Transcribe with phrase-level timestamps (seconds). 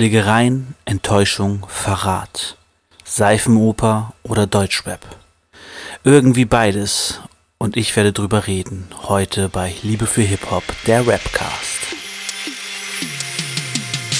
[0.00, 2.56] Schlägereien, Enttäuschung, Verrat.
[3.04, 5.00] Seifenoper oder Deutschrap.
[6.04, 7.20] Irgendwie beides.
[7.58, 8.88] Und ich werde drüber reden.
[9.02, 11.80] Heute bei Liebe für Hip-Hop, der Rapcast.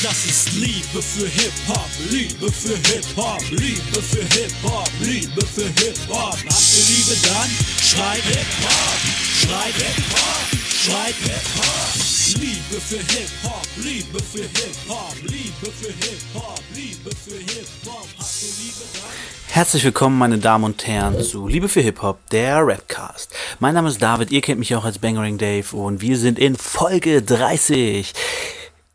[0.02, 6.34] Das ist Liebe für Hip-Hop, Liebe für Hip-Hop, Liebe für Hip-Hop, Liebe für Hip-Hop.
[6.34, 7.50] Habt ihr Liebe dann?
[7.82, 12.19] Schreit Hip-Hop, schreit Hip-Hop, schreit Hip-Hop.
[12.38, 18.06] Liebe für Hip-Hop, Liebe für Hip-Hop, Liebe für Hip-Hop, Liebe für Hip-Hop.
[18.18, 19.10] Habt ihr Liebe dann?
[19.48, 23.34] Herzlich willkommen, meine Damen und Herren, zu Liebe für Hip-Hop, der Rapcast.
[23.58, 26.54] Mein Name ist David, ihr kennt mich auch als Bangering Dave und wir sind in
[26.54, 28.12] Folge 30.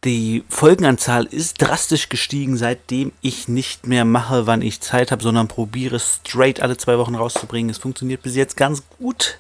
[0.06, 5.50] Die Folgenanzahl ist drastisch gestiegen, seitdem ich nicht mehr mache, wann ich Zeit habe, sondern
[5.50, 7.70] probiere straight alle zwei Wochen rauszubringen.
[7.70, 9.40] Es funktioniert bis jetzt ganz gut.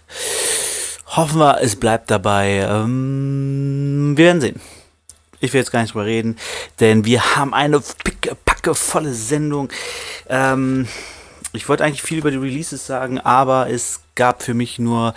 [1.08, 2.68] Hoffen wir, es bleibt dabei.
[2.70, 4.62] Ähm, wir werden sehen.
[5.40, 6.38] Ich will jetzt gar nicht drüber reden,
[6.80, 9.70] denn wir haben eine picke, packe volle Sendung.
[10.27, 10.88] Ähm,
[11.54, 15.13] ich wollte eigentlich viel über die Releases sagen, aber es gab für mich nur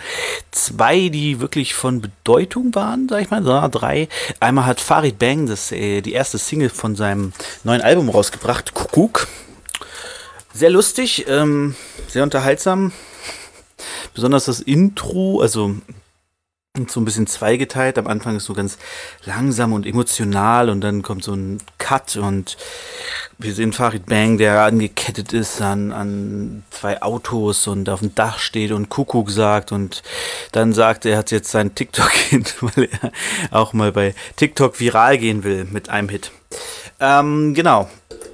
[0.51, 4.07] zwei, die wirklich von Bedeutung waren, sag ich mal, sondern drei.
[4.39, 9.27] Einmal hat Farid Bang das, äh, die erste Single von seinem neuen Album rausgebracht, Kuckuck.
[10.53, 11.75] Sehr lustig, ähm,
[12.07, 12.91] sehr unterhaltsam.
[14.13, 15.75] Besonders das Intro, also
[16.87, 17.97] so ein bisschen zweigeteilt.
[17.97, 18.77] Am Anfang ist so ganz
[19.25, 22.57] langsam und emotional und dann kommt so ein Cut und
[23.37, 28.39] wir sehen Farid Bang, der angekettet ist an, an zwei Autos und auf dem Dach
[28.39, 30.03] steht und Kuckuck sagt und
[30.51, 33.11] dann sagt, er hat jetzt sein TikTok hin, weil er
[33.51, 36.31] auch mal bei TikTok viral gehen will mit einem Hit.
[36.99, 37.89] Ähm, genau.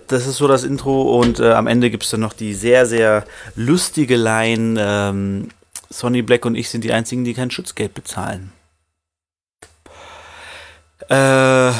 [0.07, 2.85] Das ist so das Intro und äh, am Ende gibt es dann noch die sehr,
[2.85, 3.25] sehr
[3.55, 5.49] lustige Line, ähm,
[5.89, 8.51] Sonny Black und ich sind die einzigen, die kein Schutzgeld bezahlen.
[11.09, 11.71] Äh,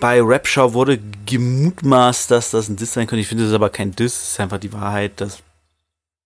[0.00, 3.20] bei Rapshow wurde gemutmaßt, dass das ein Diss sein könnte.
[3.20, 4.14] Ich finde, das ist aber kein Diss.
[4.14, 5.42] Es ist einfach die Wahrheit, dass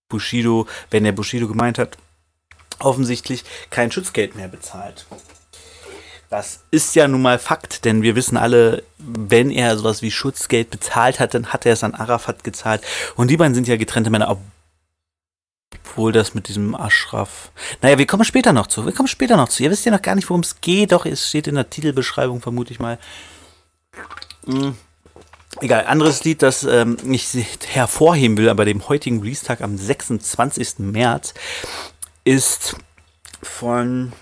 [0.09, 1.97] Bushido, wenn er Bushido gemeint hat,
[2.79, 5.05] offensichtlich kein Schutzgeld mehr bezahlt.
[6.31, 10.69] Das ist ja nun mal Fakt, denn wir wissen alle, wenn er sowas wie Schutzgeld
[10.69, 12.81] bezahlt hat, dann hat er es an Arafat gezahlt.
[13.17, 14.39] Und die beiden sind ja getrennte Männer,
[15.83, 17.51] obwohl das mit diesem Ashraf.
[17.81, 18.85] Naja, wir kommen später noch zu.
[18.85, 19.61] Wir kommen später noch zu.
[19.61, 20.93] Ihr wisst ja noch gar nicht, worum es geht.
[20.93, 22.97] Doch, es steht in der Titelbeschreibung, vermute ich mal.
[24.45, 24.77] Hm.
[25.59, 27.27] Egal, anderes Lied, das ähm, ich
[27.67, 30.79] hervorheben will, aber dem heutigen Release-Tag am 26.
[30.79, 31.33] März
[32.23, 32.77] ist
[33.43, 34.13] von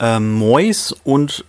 [0.00, 1.44] ähm, Mois und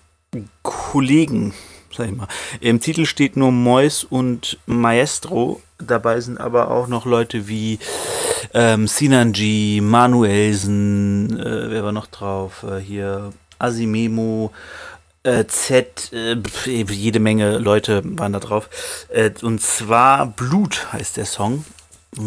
[0.63, 1.53] Kollegen,
[1.95, 2.27] sag ich mal.
[2.59, 5.61] Im Titel steht nur Mois und Maestro.
[5.77, 7.79] Dabei sind aber auch noch Leute wie
[8.53, 12.63] ähm, Sinanji, Manuelsen, äh, wer war noch drauf?
[12.63, 14.51] Äh, hier Asimemo,
[15.23, 18.69] äh, Z, äh, jede Menge Leute waren da drauf.
[19.09, 21.65] Äh, und zwar Blut heißt der Song.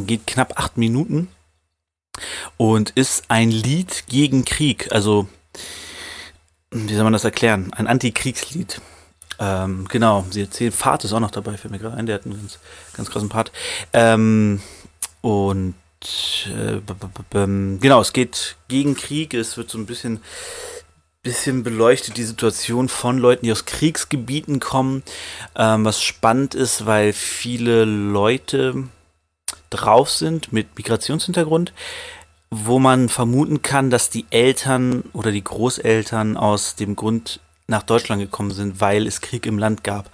[0.07, 1.29] Geht knapp acht Minuten
[2.57, 4.93] und ist ein Lied gegen Krieg.
[4.93, 5.27] Also,
[6.73, 7.71] wie soll man das erklären?
[7.73, 8.81] Ein Antikriegslied.
[9.39, 12.25] Ähm, genau, sie erzählt, Fahrt ist auch noch dabei, fällt mir gerade ein, der hat
[12.25, 12.59] einen ganz,
[12.95, 13.53] ganz krassen Part.
[13.93, 14.61] Ähm,
[15.21, 15.75] und
[16.47, 16.81] äh,
[17.81, 20.21] genau, es geht gegen Krieg, es wird so ein bisschen,
[21.23, 25.03] bisschen beleuchtet, die Situation von Leuten, die aus Kriegsgebieten kommen,
[25.57, 28.85] ähm, was spannend ist, weil viele Leute
[29.71, 31.73] drauf sind mit Migrationshintergrund,
[32.55, 38.21] wo man vermuten kann, dass die Eltern oder die Großeltern aus dem Grund nach Deutschland
[38.21, 40.11] gekommen sind, weil es Krieg im Land gab.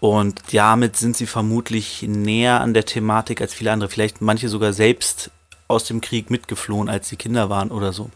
[0.00, 3.90] Und damit sind sie vermutlich näher an der Thematik als viele andere.
[3.90, 5.30] Vielleicht manche sogar selbst
[5.68, 8.10] aus dem Krieg mitgeflohen, als sie Kinder waren oder so.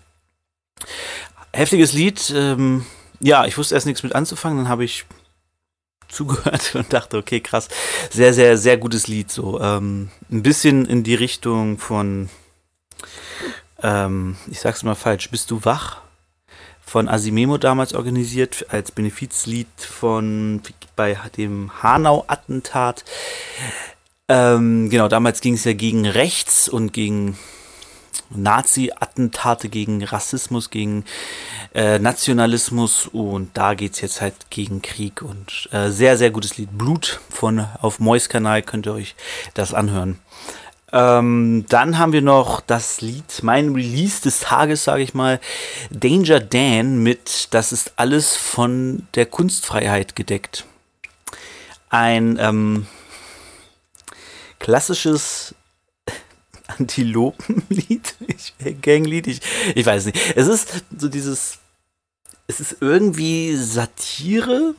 [1.53, 2.33] Heftiges Lied.
[2.35, 2.87] Ähm,
[3.21, 5.05] ja, ich wusste erst nichts mit anzufangen, dann habe ich
[6.09, 7.69] zugehört und dachte, okay, krass,
[8.11, 9.31] sehr, sehr, sehr gutes Lied.
[9.31, 12.31] So ähm, ein bisschen in die Richtung von,
[13.83, 16.03] ähm, ich sag's mal falsch, bist du wach?
[16.87, 20.63] von Asimemo damals organisiert als Benefizlied von
[20.95, 23.05] bei dem Hanau-Attentat.
[24.29, 27.37] Ähm, genau, damals ging es ja gegen rechts und gegen
[28.31, 31.05] Nazi-Attentate, gegen Rassismus, gegen
[31.75, 36.57] äh, Nationalismus und da geht es jetzt halt gegen Krieg und äh, sehr, sehr gutes
[36.57, 36.77] Lied.
[36.79, 39.17] Blut von auf Mois Kanal könnt ihr euch
[39.55, 40.19] das anhören.
[40.97, 45.41] Ähm, dann haben wir noch das Lied, mein Release des Tages, sage ich mal,
[45.91, 50.65] Danger Dan mit Das ist alles von der Kunstfreiheit gedeckt.
[51.91, 52.87] Ein ähm,
[54.59, 55.55] klassisches
[56.79, 58.15] Antilopenlied,
[58.81, 59.41] Ganglied, ich,
[59.75, 60.19] ich weiß nicht.
[60.35, 61.59] Es ist so dieses,
[62.47, 64.75] es ist irgendwie Satire,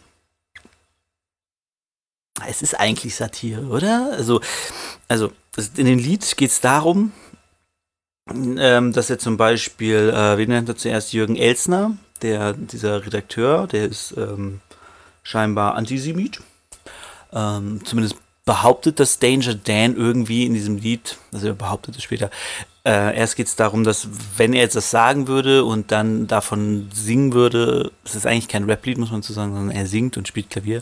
[2.47, 4.13] es ist eigentlich Satire, oder?
[4.13, 4.41] Also,
[5.07, 5.31] also
[5.75, 7.11] in dem Lied geht es darum,
[8.33, 11.13] ähm, dass er zum Beispiel, äh, wen nennt er zuerst?
[11.13, 14.61] Jürgen Elsner, der, dieser Redakteur, der ist ähm,
[15.23, 16.41] scheinbar Antisemit.
[17.33, 22.31] Ähm, zumindest behauptet das Danger Dan irgendwie in diesem Lied, also er behauptet es später,
[22.85, 24.07] äh, erst geht es darum, dass
[24.37, 28.63] wenn er jetzt das sagen würde und dann davon singen würde, es ist eigentlich kein
[28.63, 30.81] Rap-Lied, muss man zu sagen, sondern er singt und spielt Klavier.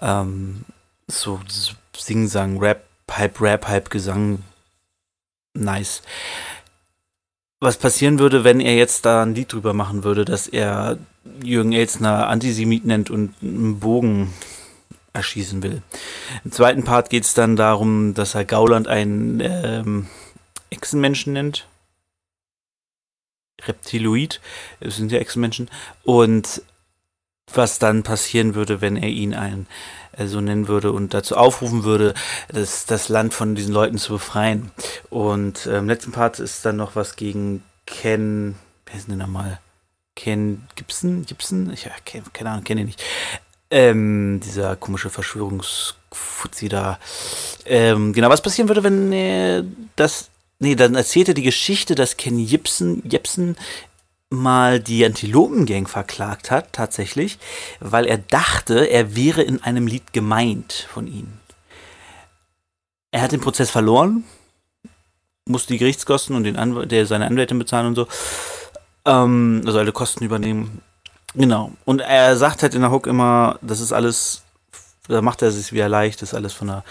[0.00, 0.66] Ähm,
[1.08, 1.40] so
[1.96, 2.84] Singen, Sang, Rap,
[3.18, 4.42] halb Rap, halb Gesang.
[5.54, 6.02] Nice.
[7.60, 10.98] Was passieren würde, wenn er jetzt da ein Lied drüber machen würde, dass er
[11.42, 14.32] Jürgen Elsner Antisemit nennt und einen Bogen
[15.12, 15.82] erschießen will.
[16.44, 20.06] Im zweiten Part geht es dann darum, dass er Gauland einen ähm,
[20.70, 21.66] Echsenmenschen nennt.
[23.62, 24.40] Reptiloid,
[24.80, 25.68] das sind ja Echsenmenschen.
[26.04, 26.62] Und
[27.52, 31.84] was dann passieren würde, wenn er ihn ein äh, so nennen würde und dazu aufrufen
[31.84, 32.14] würde,
[32.48, 34.70] das, das Land von diesen Leuten zu befreien.
[35.08, 39.60] Und äh, im letzten Part ist dann noch was gegen Ken, wer ist denn nochmal?
[40.16, 41.24] Ken Gibson?
[41.24, 41.72] Gibson?
[41.72, 41.92] Ich, ja,
[42.32, 43.02] keine Ahnung, kenne ihn nicht.
[43.70, 46.98] Ähm, dieser komische Verschwörungsfuzzi da.
[47.64, 49.62] Ähm, genau, was passieren würde, wenn äh,
[49.96, 50.30] das
[50.62, 53.56] Nee, dann erzählt er die Geschichte, dass Ken Jepsen
[54.30, 57.38] mal die Antilopengang verklagt hat, tatsächlich,
[57.80, 61.40] weil er dachte, er wäre in einem Lied gemeint von ihnen.
[63.10, 64.22] Er hat den Prozess verloren,
[65.46, 68.06] musste die Gerichtskosten und den Anw der seine Anwältin bezahlen und so.
[69.04, 70.80] Ähm, also alle Kosten übernehmen.
[71.34, 71.72] Genau.
[71.84, 74.42] Und er sagt halt in der Hook immer, das ist alles,
[75.08, 76.84] da macht er sich wieder leicht, das ist alles von der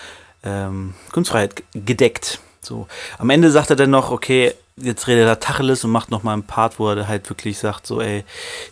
[0.44, 2.40] ähm, Kunstfreiheit gedeckt.
[2.62, 2.88] So.
[3.18, 6.34] Am Ende sagt er dann noch, okay, jetzt redet er Tacheles und macht noch mal
[6.34, 8.24] einen Part, wo er halt wirklich sagt, so, ey,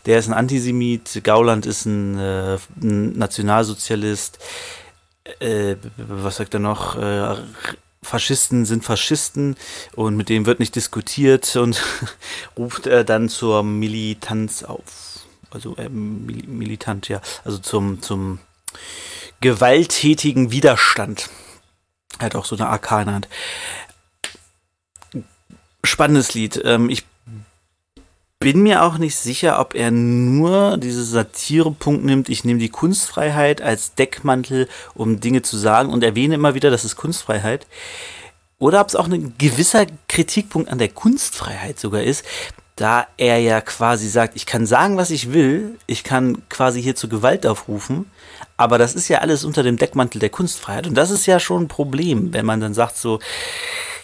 [0.05, 4.39] der ist ein Antisemit, Gauland ist ein, äh, ein Nationalsozialist,
[5.39, 7.35] äh, was sagt er noch, äh,
[8.03, 9.57] Faschisten sind Faschisten
[9.95, 11.83] und mit dem wird nicht diskutiert und
[12.57, 15.25] ruft er dann zur Militanz auf.
[15.49, 18.39] Also äh, Mil militant, ja, also zum, zum
[19.41, 21.29] gewalttätigen Widerstand.
[22.19, 23.27] Er hat auch so eine AK in der Hand.
[25.83, 26.61] Spannendes Lied.
[26.63, 27.05] Ähm, ich
[28.39, 32.29] bin mir auch nicht sicher, ob er nur diese Satirepunkt nimmt.
[32.29, 36.85] Ich nehme die Kunstfreiheit als Deckmantel, um Dinge zu sagen und erwähne immer wieder, das
[36.85, 37.65] ist Kunstfreiheit.
[38.59, 42.25] Oder ob es auch ein gewisser Kritikpunkt an der Kunstfreiheit sogar ist,
[42.75, 46.95] da er ja quasi sagt, ich kann sagen, was ich will, ich kann quasi hier
[46.95, 48.11] zur Gewalt aufrufen,
[48.55, 50.85] aber das ist ja alles unter dem Deckmantel der Kunstfreiheit.
[50.85, 53.19] Und das ist ja schon ein Problem, wenn man dann sagt so,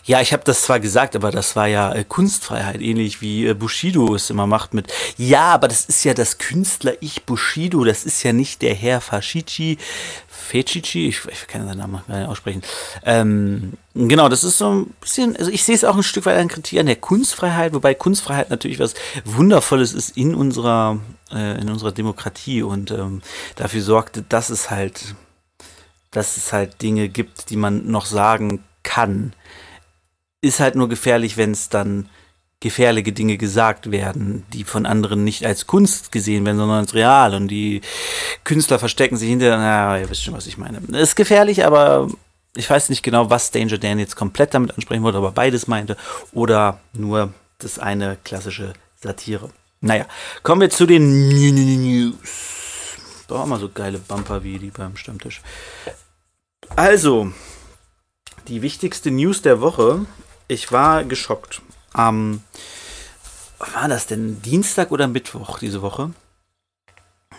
[0.05, 3.53] ja, ich habe das zwar gesagt, aber das war ja äh, Kunstfreiheit, ähnlich wie äh,
[3.53, 8.21] Bushido es immer macht mit, ja, aber das ist ja das Künstler-Ich Bushido, das ist
[8.23, 9.77] ja nicht der Herr Fashici,
[10.27, 12.63] Fecici, ich, ich kann seinen Namen gar nicht aussprechen.
[13.05, 16.37] Ähm, genau, das ist so ein bisschen, also ich sehe es auch ein Stück weit
[16.37, 20.99] an Kritik an der Kunstfreiheit, wobei Kunstfreiheit natürlich was Wundervolles ist in unserer,
[21.31, 23.21] äh, in unserer Demokratie und ähm,
[23.55, 25.15] dafür sorgt, dass es halt,
[26.11, 29.33] dass es halt Dinge gibt, die man noch sagen kann
[30.43, 32.09] ist halt nur gefährlich, wenn es dann
[32.59, 37.33] gefährliche Dinge gesagt werden, die von anderen nicht als Kunst gesehen werden, sondern als real.
[37.33, 37.81] Und die
[38.43, 40.79] Künstler verstecken sich hinter, naja, ihr wisst schon, was ich meine.
[40.97, 42.09] Ist gefährlich, aber
[42.55, 45.97] ich weiß nicht genau, was Danger Dan jetzt komplett damit ansprechen wollte, aber beides meinte.
[46.31, 49.49] Oder nur das eine klassische Satire.
[49.81, 50.05] Naja,
[50.43, 52.17] kommen wir zu den News.
[53.27, 55.41] Doch mal so geile Bumper wie die beim Stammtisch.
[56.75, 57.31] Also,
[58.47, 60.05] die wichtigste News der Woche
[60.53, 61.61] ich war geschockt.
[61.93, 62.43] Am,
[63.59, 64.41] ähm, war das denn?
[64.41, 66.11] Dienstag oder Mittwoch diese Woche?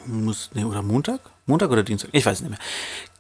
[0.06, 1.21] Muss, nee, oder Montag?
[1.47, 2.11] Montag oder Dienstag?
[2.12, 2.59] Ich weiß nicht mehr.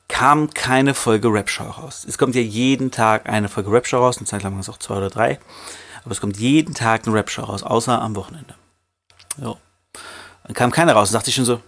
[0.08, 2.04] Kam keine Folge Rap-Show raus.
[2.06, 4.18] Es kommt ja jeden Tag eine Folge Rap-Show raus.
[4.18, 5.38] Eine Zeit lang waren es auch zwei oder drei.
[6.04, 8.54] Aber es kommt jeden Tag eine Rap-Show raus, außer am Wochenende.
[9.38, 9.58] So.
[10.44, 11.10] Dann kam keine raus.
[11.10, 11.62] Da dachte ich schon so,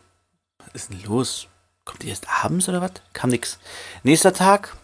[0.58, 1.48] was ist denn los?
[1.84, 2.92] Kommt die erst abends oder was?
[3.14, 3.58] Kam nix.
[4.02, 4.76] Nächster Tag,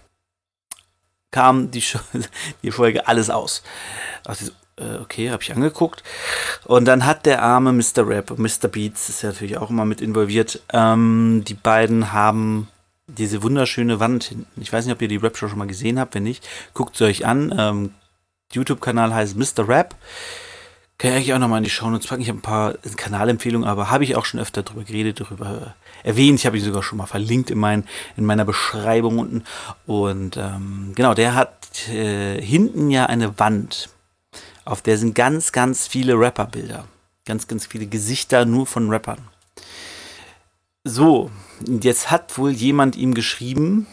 [1.33, 1.83] kam die,
[2.63, 3.65] die Folge alles aus.
[4.25, 4.53] Also,
[5.01, 6.05] okay, habe ich angeguckt.
[6.65, 8.07] Und dann hat der arme Mr.
[8.07, 8.69] Rap, Mr.
[8.69, 12.69] Beats, ist ja natürlich auch immer mit involviert, ähm, die beiden haben
[13.07, 14.61] diese wunderschöne Wand hinten.
[14.61, 16.15] Ich weiß nicht, ob ihr die Rap-Show schon mal gesehen habt.
[16.15, 17.55] Wenn nicht, guckt sie euch an.
[17.57, 17.95] Ähm,
[18.53, 19.69] YouTube-Kanal heißt Mr.
[19.69, 19.95] Rap.
[21.03, 22.23] Kann ich eigentlich auch nochmal in die Show Notes packen.
[22.23, 26.39] Ich habe ein paar Kanalempfehlungen, aber habe ich auch schon öfter darüber geredet, darüber erwähnt.
[26.39, 29.43] Ich habe ihn sogar schon mal verlinkt in, mein, in meiner Beschreibung unten.
[29.85, 33.89] Und ähm, genau, der hat äh, hinten ja eine Wand.
[34.65, 36.85] Auf der sind ganz, ganz viele Rapperbilder.
[37.25, 39.19] Ganz, ganz viele Gesichter nur von Rappern.
[40.85, 41.33] So,
[41.67, 43.89] jetzt hat wohl jemand ihm geschrieben,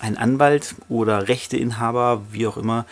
[0.00, 2.84] ein Anwalt oder Rechteinhaber, wie auch immer.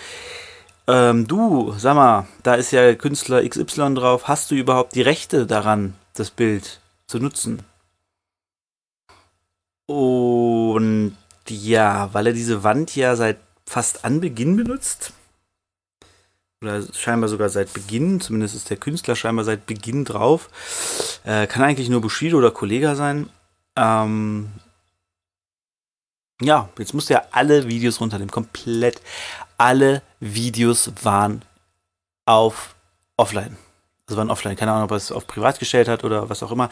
[0.89, 4.29] Ähm, du, sag mal, da ist ja Künstler XY drauf.
[4.29, 7.65] Hast du überhaupt die Rechte daran, das Bild zu nutzen?
[9.87, 11.17] Und
[11.49, 15.13] ja, weil er diese Wand ja seit fast Anbeginn benutzt,
[16.63, 20.49] oder scheinbar sogar seit Beginn, zumindest ist der Künstler scheinbar seit Beginn drauf,
[21.25, 23.29] äh, kann eigentlich nur Bushido oder Kollega sein.
[23.77, 24.51] Ähm,
[26.41, 29.01] ja, jetzt musst du ja alle Videos runternehmen, komplett
[29.57, 31.43] alle Videos waren
[32.27, 32.75] auf
[33.17, 33.57] offline.
[34.07, 36.53] Also waren offline, keine Ahnung, ob er es auf privat gestellt hat oder was auch
[36.53, 36.71] immer.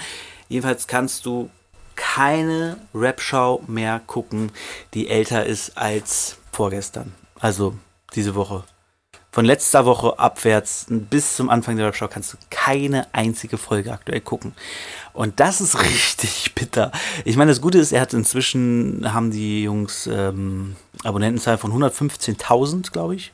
[0.48, 1.50] Jedenfalls kannst du
[1.96, 4.52] keine Rap-Show mehr gucken,
[4.94, 7.14] die älter ist als vorgestern.
[7.40, 7.76] Also
[8.14, 8.64] diese Woche.
[9.34, 14.20] Von letzter Woche abwärts bis zum Anfang der Rap-Show kannst du keine einzige Folge aktuell
[14.20, 14.54] gucken.
[15.12, 16.92] Und das ist richtig bitter.
[17.24, 22.92] Ich meine, das Gute ist, er hat inzwischen, haben die Jungs ähm, Abonnentenzahl von 115.000,
[22.92, 23.32] glaube ich.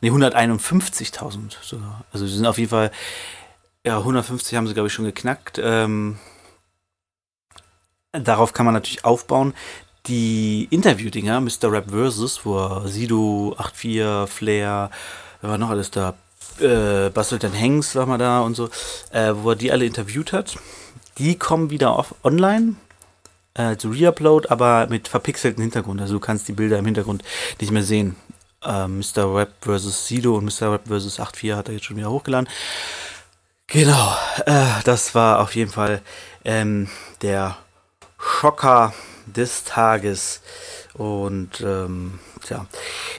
[0.00, 2.04] Ne, 151.000 sogar.
[2.12, 2.92] Also sie sind auf jeden Fall,
[3.84, 5.60] ja, 150 haben sie, glaube ich, schon geknackt.
[5.60, 6.16] Ähm,
[8.12, 9.52] darauf kann man natürlich aufbauen.
[10.06, 11.72] Die Interview-Dinger, Mr.
[11.72, 14.90] Rap Versus, wo Sido, 84, Flair,
[15.44, 16.14] wer war noch alles da?
[16.58, 18.70] Äh, Bastelton Hanks war mal da und so,
[19.10, 20.56] äh, wo er die alle interviewt hat.
[21.18, 22.76] Die kommen wieder auf, online
[23.52, 26.00] äh, zu Reupload, aber mit verpixelten Hintergrund.
[26.00, 27.22] Also du kannst die Bilder im Hintergrund
[27.60, 28.16] nicht mehr sehen.
[28.64, 29.34] Äh, Mr.
[29.34, 30.06] Web vs.
[30.06, 30.72] Sido und Mr.
[30.72, 31.16] Web vs.
[31.16, 32.48] 84 hat er jetzt schon wieder hochgeladen.
[33.66, 36.00] Genau, äh, das war auf jeden Fall
[36.46, 36.88] ähm,
[37.20, 37.58] der
[38.18, 38.94] Schocker
[39.26, 40.40] des Tages.
[40.94, 42.66] Und ähm, Tja,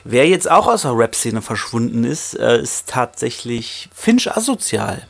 [0.03, 5.07] wer jetzt auch aus der Rap-Szene verschwunden ist, äh, ist tatsächlich Finch Asozial.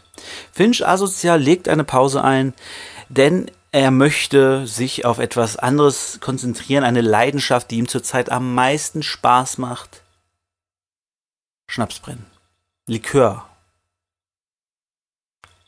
[0.54, 2.54] Finch Asozial legt eine Pause ein,
[3.10, 9.04] denn er möchte sich auf etwas anderes konzentrieren, eine Leidenschaft, die ihm zurzeit am meisten
[9.04, 10.02] Spaß macht.
[11.68, 12.26] Schnapsbrennen.
[12.88, 13.50] Likör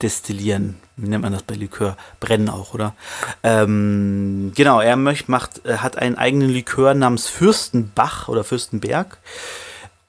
[0.01, 0.77] destillieren.
[0.95, 1.97] Wie nennt man das bei Likör?
[2.19, 2.95] Brennen auch, oder?
[3.43, 9.17] Ähm, genau, er möcht, macht, äh, hat einen eigenen Likör namens Fürstenbach oder Fürstenberg.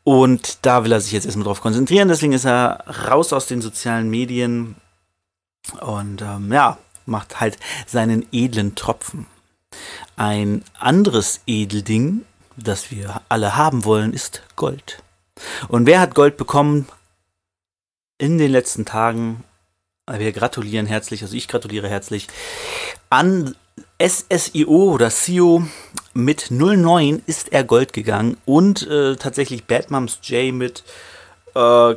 [0.05, 2.09] Und da will er sich jetzt erstmal drauf konzentrieren.
[2.09, 4.77] Deswegen ist er raus aus den sozialen Medien
[5.81, 9.27] und ähm, ja, macht halt seinen edlen Tropfen.
[10.17, 12.25] Ein anderes Edelding,
[12.57, 15.03] das wir alle haben wollen, ist Gold.
[15.69, 16.89] Und wer hat Gold bekommen
[18.17, 19.45] in den letzten Tagen?
[20.17, 22.29] Wir gratulieren herzlich, also ich gratuliere herzlich
[23.11, 23.55] an
[24.01, 25.65] SSIO oder SIO
[26.15, 30.85] mit 09 ist er Gold gegangen und äh, tatsächlich Bad Moms J mit
[31.55, 31.95] äh,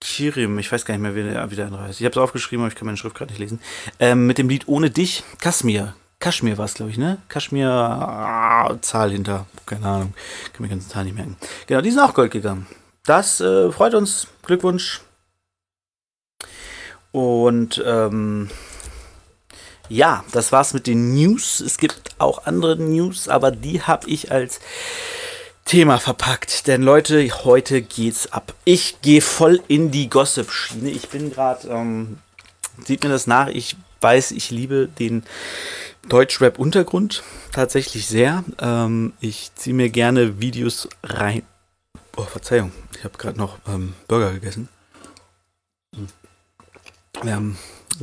[0.00, 2.00] Kirim, ich weiß gar nicht mehr, wie der, wie der andere heißt.
[2.00, 3.60] Ich habe es aufgeschrieben, aber ich kann meine Schrift gerade nicht lesen.
[3.98, 5.94] Ähm, mit dem Lied Ohne dich, Kaschmir.
[6.20, 7.18] Kaschmir war es, glaube ich, ne?
[7.28, 10.14] Kaschmir, ah, Zahl hinter, keine Ahnung,
[10.52, 11.36] kann mir die ganzen Zahl nicht merken.
[11.66, 12.66] Genau, die sind auch Gold gegangen.
[13.04, 14.28] Das äh, freut uns.
[14.42, 15.00] Glückwunsch
[17.12, 18.50] und ähm,
[19.88, 21.60] ja, das war's mit den News.
[21.60, 24.60] Es gibt auch andere News, aber die habe ich als
[25.64, 26.66] Thema verpackt.
[26.66, 28.54] Denn Leute, heute geht's ab.
[28.64, 30.90] Ich gehe voll in die Gossip-Schiene.
[30.90, 32.18] Ich bin gerade, ähm,
[32.84, 35.24] sieht mir das nach, ich weiß, ich liebe den
[36.08, 37.22] Deutschrap-Untergrund
[37.52, 38.44] tatsächlich sehr.
[38.60, 41.42] Ähm, ich ziehe mir gerne Videos rein.
[42.16, 44.68] Oh, Verzeihung, ich habe gerade noch ähm, Burger gegessen.
[47.22, 47.42] Wir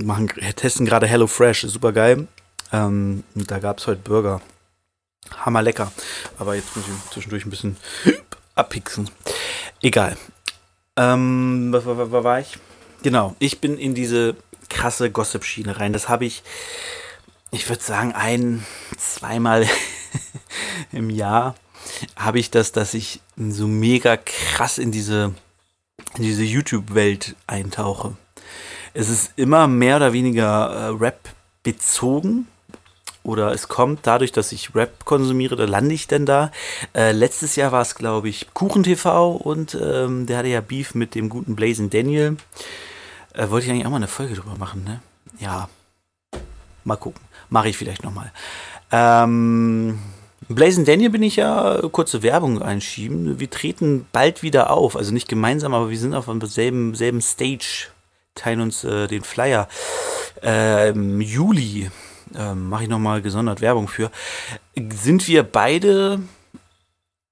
[0.03, 2.27] machen, testen gerade Hello Fresh, super geil.
[2.73, 4.41] Ähm, da gab es heute Burger.
[5.37, 5.91] Hammer lecker.
[6.37, 7.77] Aber jetzt muss ich zwischendurch ein bisschen
[8.55, 9.09] abpixen.
[9.81, 10.17] Egal.
[10.97, 12.57] Ähm, was, was, was war ich?
[13.03, 14.35] Genau, ich bin in diese
[14.69, 15.93] krasse Gossip-Schiene rein.
[15.93, 16.43] Das habe ich,
[17.51, 18.65] ich würde sagen, ein,
[18.97, 19.65] zweimal
[20.91, 21.55] im Jahr
[22.17, 25.33] habe ich das, dass ich so mega krass in diese,
[26.17, 28.17] in diese YouTube-Welt eintauche.
[28.97, 31.19] Es ist immer mehr oder weniger äh, Rap
[31.63, 32.47] bezogen.
[33.23, 36.51] Oder es kommt dadurch, dass ich Rap konsumiere, da lande ich denn da.
[36.93, 40.95] Äh, letztes Jahr war es, glaube ich, Kuchen TV und ähm, der hatte ja Beef
[40.95, 42.37] mit dem guten Blazing Daniel.
[43.33, 45.01] Äh, wollte ich eigentlich auch mal eine Folge drüber machen, ne?
[45.39, 45.67] Ja.
[46.85, 47.21] Mal gucken.
[47.49, 48.31] Mache ich vielleicht nochmal.
[48.91, 49.99] Ähm,
[50.47, 53.39] Blazing Daniel bin ich ja kurze Werbung einschieben.
[53.39, 54.95] Wir treten bald wieder auf.
[54.95, 57.89] Also nicht gemeinsam, aber wir sind auf demselben selben Stage
[58.35, 59.67] teilen uns äh, den Flyer.
[60.43, 61.89] Äh, Im Juli
[62.35, 64.11] äh, mache ich nochmal gesondert Werbung für.
[64.75, 66.19] Sind wir beide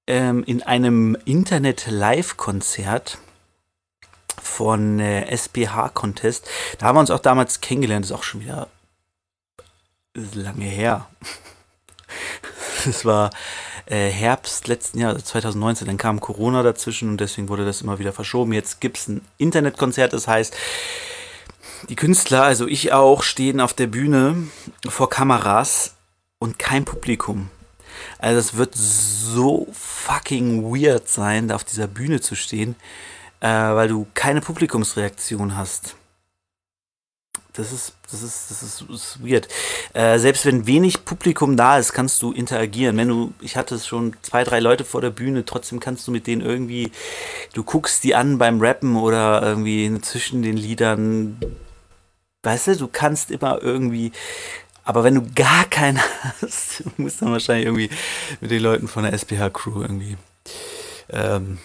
[0.06, 3.18] ähm, in einem Internet-Live-Konzert
[4.42, 6.48] von äh, SPH Contest.
[6.78, 8.68] Da haben wir uns auch damals kennengelernt, das ist auch schon wieder
[10.34, 11.08] lange her.
[12.86, 13.30] Es war
[13.86, 18.12] äh, Herbst letzten Jahr, 2019, dann kam Corona dazwischen und deswegen wurde das immer wieder
[18.12, 18.52] verschoben.
[18.52, 20.54] Jetzt gibt es ein Internetkonzert, das heißt,
[21.88, 24.48] die Künstler, also ich auch, stehen auf der Bühne
[24.88, 25.94] vor Kameras
[26.38, 27.50] und kein Publikum.
[28.18, 32.76] Also es wird so fucking weird sein, da auf dieser Bühne zu stehen,
[33.40, 35.96] äh, weil du keine Publikumsreaktion hast.
[37.56, 39.46] Das ist, das ist, das ist, das ist weird.
[39.92, 42.96] Äh, selbst wenn wenig Publikum da ist, kannst du interagieren.
[42.96, 46.26] Wenn du, ich hatte schon zwei, drei Leute vor der Bühne, trotzdem kannst du mit
[46.26, 46.90] denen irgendwie,
[47.52, 51.38] du guckst die an beim Rappen oder irgendwie zwischen den Liedern.
[52.42, 54.10] Weißt du, du kannst immer irgendwie,
[54.82, 56.00] aber wenn du gar keinen
[56.42, 57.90] hast, musst du dann wahrscheinlich irgendwie
[58.40, 60.16] mit den Leuten von der SPH-Crew irgendwie
[61.08, 61.58] ähm,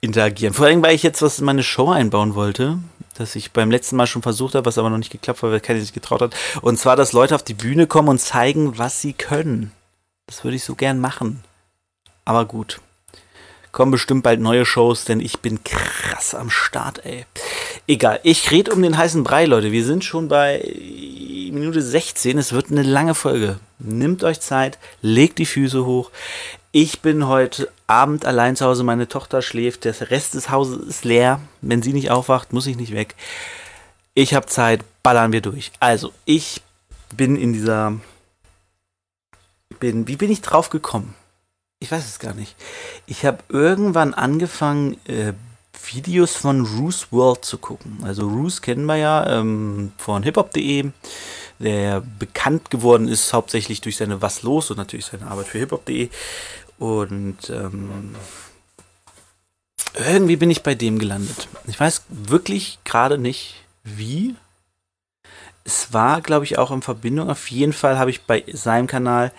[0.00, 0.54] interagieren.
[0.54, 2.78] Vor allem, weil ich jetzt was in meine Show einbauen wollte
[3.18, 5.60] das ich beim letzten Mal schon versucht habe, was aber noch nicht geklappt hat, weil
[5.60, 6.34] keiner sich getraut hat.
[6.62, 9.72] Und zwar, dass Leute auf die Bühne kommen und zeigen, was sie können.
[10.26, 11.42] Das würde ich so gern machen.
[12.24, 12.80] Aber gut.
[13.72, 17.26] Kommen bestimmt bald neue Shows, denn ich bin krass am Start, ey.
[17.86, 19.72] Egal, ich rede um den heißen Brei, Leute.
[19.72, 20.62] Wir sind schon bei
[21.52, 22.38] Minute 16.
[22.38, 23.60] Es wird eine lange Folge.
[23.78, 26.10] Nimmt euch Zeit, legt die Füße hoch.
[26.70, 31.04] Ich bin heute Abend allein zu Hause, meine Tochter schläft, der Rest des Hauses ist
[31.04, 31.40] leer.
[31.62, 33.14] Wenn sie nicht aufwacht, muss ich nicht weg.
[34.12, 35.72] Ich habe Zeit, ballern wir durch.
[35.80, 36.60] Also, ich
[37.14, 37.98] bin in dieser.
[39.80, 41.14] Bin, wie bin ich drauf gekommen?
[41.80, 42.56] Ich weiß es gar nicht.
[43.06, 45.32] Ich habe irgendwann angefangen, äh,
[45.86, 47.98] Videos von Roos World zu gucken.
[48.02, 50.90] Also Roos kennen wir ja ähm, von hiphop.de,
[51.58, 56.08] der bekannt geworden ist hauptsächlich durch seine Was los und natürlich seine Arbeit für hiphop.de.
[56.78, 58.14] Und ähm,
[59.94, 61.48] irgendwie bin ich bei dem gelandet.
[61.66, 64.34] Ich weiß wirklich gerade nicht, wie.
[65.64, 67.28] Es war, glaube ich, auch in Verbindung.
[67.28, 69.32] Auf jeden Fall habe ich bei seinem Kanal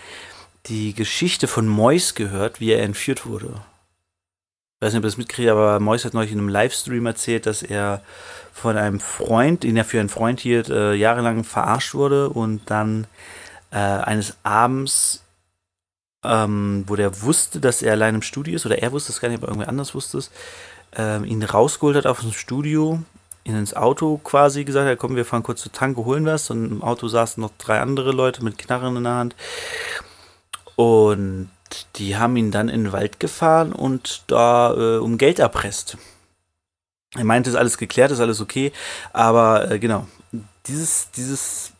[0.66, 3.62] die Geschichte von Mois gehört, wie er entführt wurde.
[4.80, 7.44] Ich weiß nicht, ob ihr das mitkriegt, aber Mois hat neulich in einem Livestream erzählt,
[7.44, 8.00] dass er
[8.52, 13.06] von einem Freund, den er für einen Freund hielt, äh, jahrelang verarscht wurde und dann
[13.70, 15.22] äh, eines Abends
[16.24, 19.28] ähm, wo der wusste, dass er allein im Studio ist, oder er wusste es gar
[19.28, 20.30] nicht, aber irgendwer anders wusste es,
[20.96, 23.02] ähm, ihn rausgeholt hat aus dem Studio,
[23.44, 26.50] ihn ins Auto quasi gesagt hat, komm, wir fahren kurz zur Tanke, holen was.
[26.50, 29.34] Und im Auto saßen noch drei andere Leute mit Knarren in der Hand.
[30.76, 31.50] Und
[31.96, 35.96] die haben ihn dann in den Wald gefahren und da äh, um Geld erpresst.
[37.14, 38.72] Er meinte, ist alles geklärt, ist alles okay.
[39.12, 40.06] Aber äh, genau,
[40.66, 41.72] dieses, dieses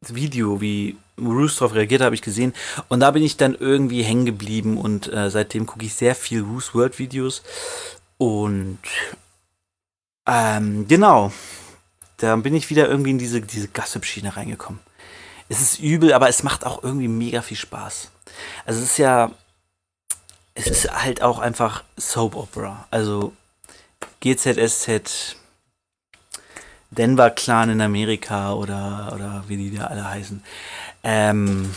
[0.00, 2.52] Video, wie Roos darauf reagiert, habe ich gesehen.
[2.88, 6.42] Und da bin ich dann irgendwie hängen geblieben und äh, seitdem gucke ich sehr viel
[6.42, 7.42] Roos World Videos.
[8.18, 8.78] Und
[10.26, 11.32] ähm, genau,
[12.18, 14.80] da bin ich wieder irgendwie in diese, diese Gossip-Schiene reingekommen.
[15.48, 18.10] Es ist übel, aber es macht auch irgendwie mega viel Spaß.
[18.64, 19.30] Also es ist ja,
[20.54, 22.86] es ist halt auch einfach Soap Opera.
[22.90, 23.32] Also
[24.20, 25.36] GZSZ,
[26.90, 30.42] Denver Clan in Amerika oder, oder wie die da alle heißen.
[31.04, 31.70] Ähm,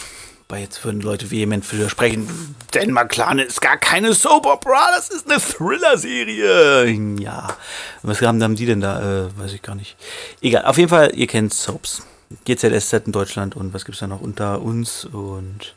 [0.47, 5.09] weil jetzt würden Leute vehement für sprechen, Denver Clan ist gar keine Soap Opera, das
[5.09, 6.89] ist eine Thriller-Serie.
[7.19, 7.55] Ja,
[8.01, 9.25] was haben, haben die denn da?
[9.25, 9.95] Äh, weiß ich gar nicht.
[10.41, 12.03] Egal, auf jeden Fall, ihr kennt Soaps.
[12.45, 15.75] GZSZ in Deutschland und was gibt es da noch unter uns und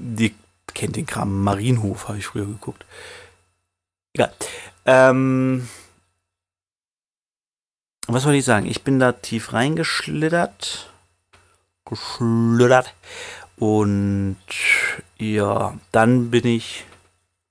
[0.00, 0.34] die
[0.74, 2.84] kennt den Kram Marienhof, habe ich früher geguckt.
[4.14, 4.32] Egal.
[4.86, 5.68] Ähm,
[8.06, 8.66] was soll ich sagen?
[8.66, 10.90] Ich bin da tief reingeschlittert
[11.90, 12.94] geschlittert.
[13.56, 14.38] Und
[15.18, 16.84] ja, dann bin ich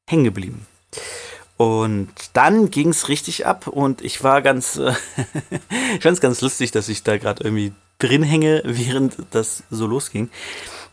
[0.08, 0.66] hängen geblieben.
[1.58, 4.94] Und dann ging es richtig ab und ich war ganz, äh,
[5.96, 9.86] ich fand es ganz lustig, dass ich da gerade irgendwie drin hänge, während das so
[9.86, 10.30] losging.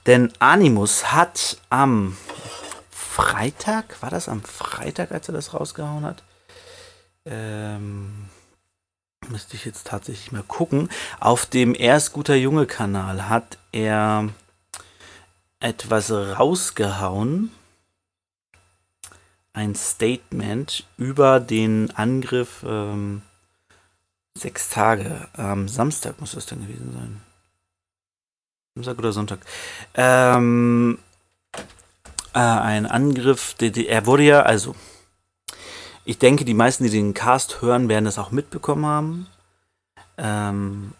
[0.06, 2.16] Denn Animus hat am
[2.90, 6.22] Freitag, war das am Freitag, als er das rausgehauen hat?
[7.24, 8.28] Ähm,
[9.28, 10.88] müsste ich jetzt tatsächlich mal gucken.
[11.18, 14.28] Auf dem Erst guter Junge Kanal hat er
[15.58, 17.50] etwas rausgehauen.
[19.52, 23.22] Ein Statement über den Angriff ähm,
[24.38, 25.26] sechs Tage.
[25.32, 27.25] Am Samstag muss das dann gewesen sein.
[28.76, 29.38] Samstag oder Sonntag.
[29.94, 30.98] Ähm,
[32.34, 34.74] äh, ein Angriff, der, der, er wurde ja, also
[36.04, 39.26] ich denke, die meisten, die den Cast hören, werden das auch mitbekommen haben.
[40.18, 40.92] Ähm,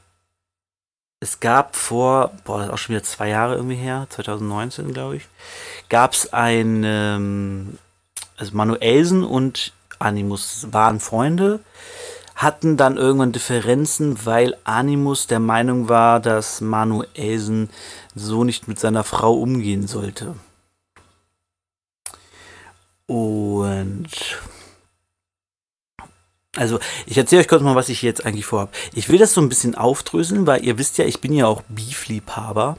[1.20, 5.16] es gab vor, boah, das ist auch schon wieder zwei Jahre irgendwie her, 2019, glaube
[5.16, 5.28] ich,
[5.90, 7.78] gab es ein, ähm,
[8.38, 11.60] also Manuelsen und Animus waren Freunde,
[12.36, 17.70] hatten dann irgendwann Differenzen, weil Animus der Meinung war, dass Manuelsen
[18.14, 20.36] so nicht mit seiner Frau umgehen sollte.
[23.06, 24.08] Und
[26.56, 28.72] also, ich erzähle euch kurz mal, was ich jetzt eigentlich vorhabe.
[28.94, 31.62] Ich will das so ein bisschen aufdröseln, weil ihr wisst ja, ich bin ja auch
[31.68, 32.78] Beef-Liebhaber.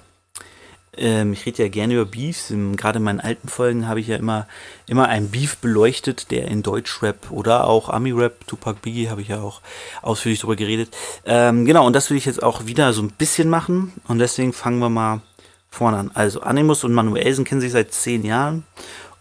[0.98, 2.54] Ähm, ich rede ja gerne über Beefs.
[2.76, 4.48] Gerade in meinen alten Folgen habe ich ja immer,
[4.88, 9.42] immer einen Beef beleuchtet, der in Deutschrap oder auch Ami-Rap, Tupac Biggie, habe ich ja
[9.42, 9.62] auch
[10.02, 10.96] ausführlich darüber geredet.
[11.26, 13.94] Ähm, genau, und das will ich jetzt auch wieder so ein bisschen machen.
[14.08, 15.22] Und deswegen fangen wir mal
[15.70, 16.12] vorne an.
[16.14, 18.64] Also, Animus und Manuelsen kennen sich seit zehn Jahren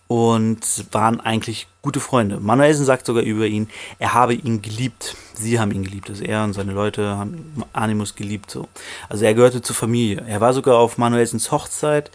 [0.09, 2.39] und waren eigentlich gute Freunde.
[2.41, 5.17] Manuelsen sagt sogar über ihn, er habe ihn geliebt.
[5.35, 6.09] Sie haben ihn geliebt.
[6.11, 8.51] Also er und seine Leute haben Animus geliebt.
[8.51, 8.69] So.
[9.09, 10.25] Also er gehörte zur Familie.
[10.27, 12.11] Er war sogar auf Manuelsens Hochzeit,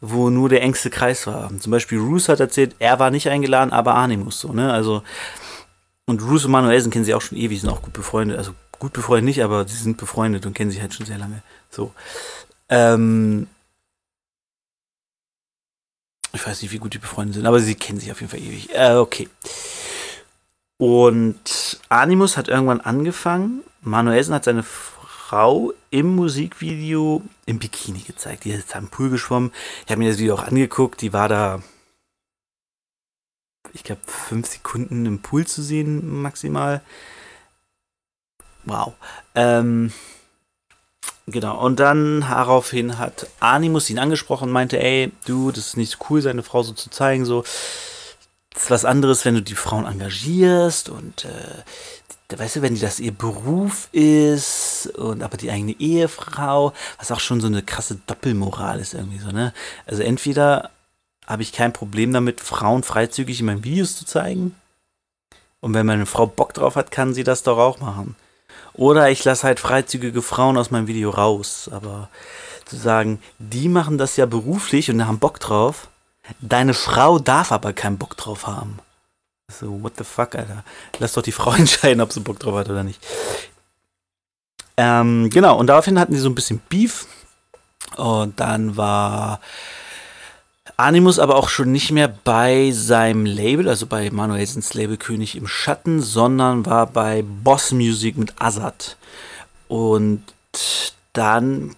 [0.00, 1.50] wo nur der engste Kreis war.
[1.58, 4.40] Zum Beispiel Roos hat erzählt, er war nicht eingeladen, aber Animus.
[4.40, 4.72] So, ne?
[4.72, 5.02] Also,
[6.06, 8.38] und Roos und Manuelsen kennen sie auch schon ewig, sind auch gut befreundet.
[8.38, 11.42] Also gut befreundet nicht, aber sie sind befreundet und kennen sich halt schon sehr lange.
[11.70, 11.92] So.
[12.68, 13.46] Ähm,
[16.38, 18.40] ich weiß nicht, wie gut die befreundet sind, aber sie kennen sich auf jeden Fall
[18.40, 18.70] ewig.
[18.72, 19.28] Äh, okay.
[20.78, 23.64] Und Animus hat irgendwann angefangen.
[23.80, 28.44] Manuelsen hat seine Frau im Musikvideo im Bikini gezeigt.
[28.44, 29.52] Die ist am Pool geschwommen.
[29.84, 31.00] Ich habe mir das Video auch angeguckt.
[31.00, 31.60] Die war da,
[33.72, 36.82] ich glaube, fünf Sekunden im Pool zu sehen, maximal.
[38.64, 38.94] Wow.
[39.34, 39.92] Ähm,
[41.30, 45.98] Genau, und dann daraufhin hat Animus ihn angesprochen und meinte, ey, du, das ist nicht
[46.08, 47.42] cool, seine Frau so zu zeigen, so.
[48.54, 52.80] Das ist was anderes, wenn du die Frauen engagierst und, äh, weißt du, wenn die
[52.80, 57.96] das ihr Beruf ist und aber die eigene Ehefrau, was auch schon so eine krasse
[58.06, 59.52] Doppelmoral ist irgendwie so, ne?
[59.86, 60.70] Also entweder
[61.26, 64.54] habe ich kein Problem damit, Frauen freizügig in meinen Videos zu zeigen.
[65.60, 68.16] Und wenn meine Frau Bock drauf hat, kann sie das doch auch machen.
[68.78, 71.68] Oder ich lasse halt freizügige Frauen aus meinem Video raus.
[71.72, 72.08] Aber
[72.64, 75.88] zu sagen, die machen das ja beruflich und haben Bock drauf.
[76.40, 78.78] Deine Frau darf aber keinen Bock drauf haben.
[79.50, 80.62] So, what the fuck, Alter.
[81.00, 83.04] Lass doch die Frau entscheiden, ob sie Bock drauf hat oder nicht.
[84.76, 87.08] Ähm, genau, und daraufhin hatten sie so ein bisschen Beef.
[87.96, 89.40] Und dann war
[90.78, 95.48] Animus aber auch schon nicht mehr bei seinem Label, also bei Manuelsens Label König im
[95.48, 98.96] Schatten, sondern war bei Boss Music mit Azad.
[99.66, 100.22] Und
[101.14, 101.74] dann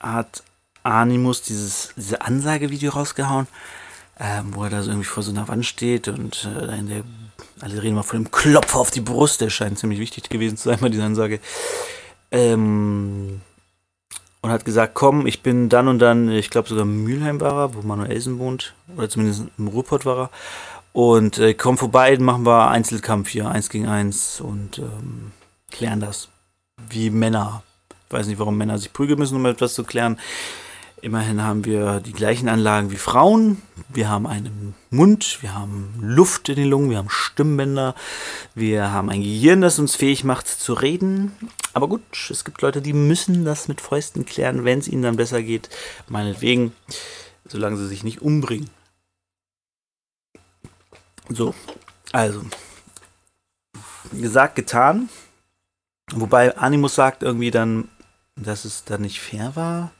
[0.00, 0.42] hat
[0.82, 3.48] Animus dieses diese Ansagevideo rausgehauen,
[4.18, 7.02] ähm, wo er da so irgendwie vor so einer Wand steht und äh, der,
[7.60, 10.70] alle reden mal von dem Klopfer auf die Brust, der scheint ziemlich wichtig gewesen zu
[10.70, 11.38] sein bei dieser Ansage.
[12.30, 13.42] Ähm,
[14.46, 17.74] und hat gesagt, komm, ich bin dann und dann, ich glaube sogar Mülheim war er,
[17.74, 20.30] wo Manuelsen wohnt, oder zumindest im Ruhrpott war er.
[20.92, 25.32] Und äh, komm vorbei, machen wir Einzelkampf hier, eins gegen eins und ähm,
[25.72, 26.28] klären das.
[26.88, 27.64] Wie Männer.
[28.08, 30.16] Ich weiß nicht, warum Männer sich prügeln müssen, um etwas zu klären.
[31.02, 33.60] Immerhin haben wir die gleichen Anlagen wie Frauen.
[33.88, 37.94] Wir haben einen Mund, wir haben Luft in den Lungen, wir haben Stimmbänder,
[38.54, 41.32] wir haben ein Gehirn, das uns fähig macht zu reden.
[41.74, 45.16] Aber gut, es gibt Leute, die müssen das mit Fäusten klären, wenn es ihnen dann
[45.16, 45.68] besser geht.
[46.08, 46.72] Meinetwegen,
[47.46, 48.70] solange sie sich nicht umbringen.
[51.28, 51.54] So,
[52.12, 52.42] also,
[54.12, 55.10] gesagt, getan.
[56.12, 57.88] Wobei Animus sagt irgendwie dann,
[58.36, 59.90] dass es dann nicht fair war.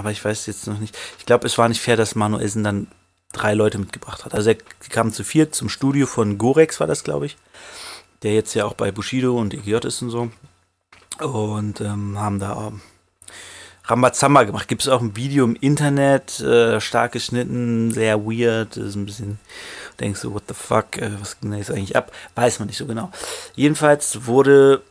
[0.00, 0.96] Aber ich weiß jetzt noch nicht.
[1.18, 2.88] Ich glaube, es war nicht fair, dass Manuelsen dann
[3.32, 4.34] drei Leute mitgebracht hat.
[4.34, 4.56] Also er
[4.88, 7.36] kam zu viert zum Studio von Gorex, war das, glaube ich
[8.22, 10.30] der jetzt ja auch bei Bushido und EGJ ist und so.
[11.20, 12.80] Und ähm, haben da ähm,
[13.84, 14.68] Rambazamba gemacht.
[14.68, 19.38] Gibt es auch ein Video im Internet, äh, stark geschnitten, sehr weird, ist ein bisschen,
[19.98, 22.12] denkst du, what the fuck, äh, was ging da jetzt eigentlich ab?
[22.34, 23.10] Weiß man nicht so genau.
[23.54, 24.82] Jedenfalls wurde,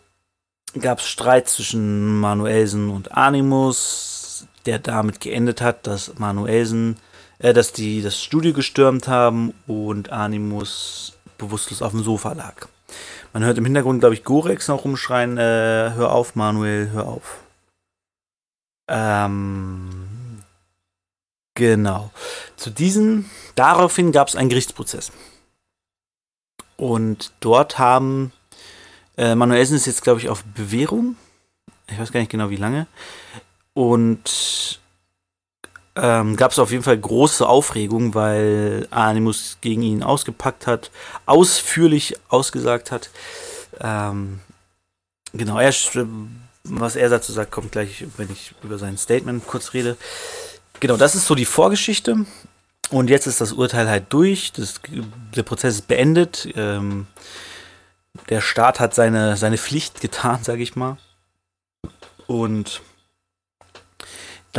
[0.80, 4.18] gab es Streit zwischen Manuelsen und Animus,
[4.65, 6.98] der damit geendet hat, dass Manuelsen,
[7.39, 12.67] äh, dass die das Studio gestürmt haben und Animus bewusstlos auf dem Sofa lag.
[13.34, 17.38] Man hört im Hintergrund, glaube ich, Gorex noch rumschreien, äh, hör auf, Manuel, hör auf.
[18.88, 20.41] Ähm,
[21.54, 22.12] genau.
[22.56, 25.12] Zu diesen, daraufhin gab es einen Gerichtsprozess.
[26.76, 28.32] Und dort haben,
[29.17, 31.17] äh, Manuelsen ist jetzt, glaube ich, auf Bewährung.
[31.88, 32.88] Ich weiß gar nicht genau, wie lange.
[33.80, 34.82] Und
[35.96, 40.92] ähm, gab es auf jeden Fall große Aufregung, weil Animus gegen ihn ausgepackt hat,
[41.26, 43.10] ausführlich ausgesagt hat.
[43.80, 44.42] Ähm,
[45.32, 45.74] genau, er,
[46.65, 49.96] was er dazu sagt, kommt gleich, wenn ich über sein Statement kurz rede.
[50.82, 52.26] Genau, das ist so die Vorgeschichte.
[52.89, 54.52] Und jetzt ist das Urteil halt durch.
[54.52, 54.82] Das,
[55.38, 56.50] der Prozess ist beendet.
[56.58, 57.08] Ähm,
[58.28, 60.98] der Staat hat seine, seine Pflicht getan, sage ich mal.
[62.28, 62.82] Und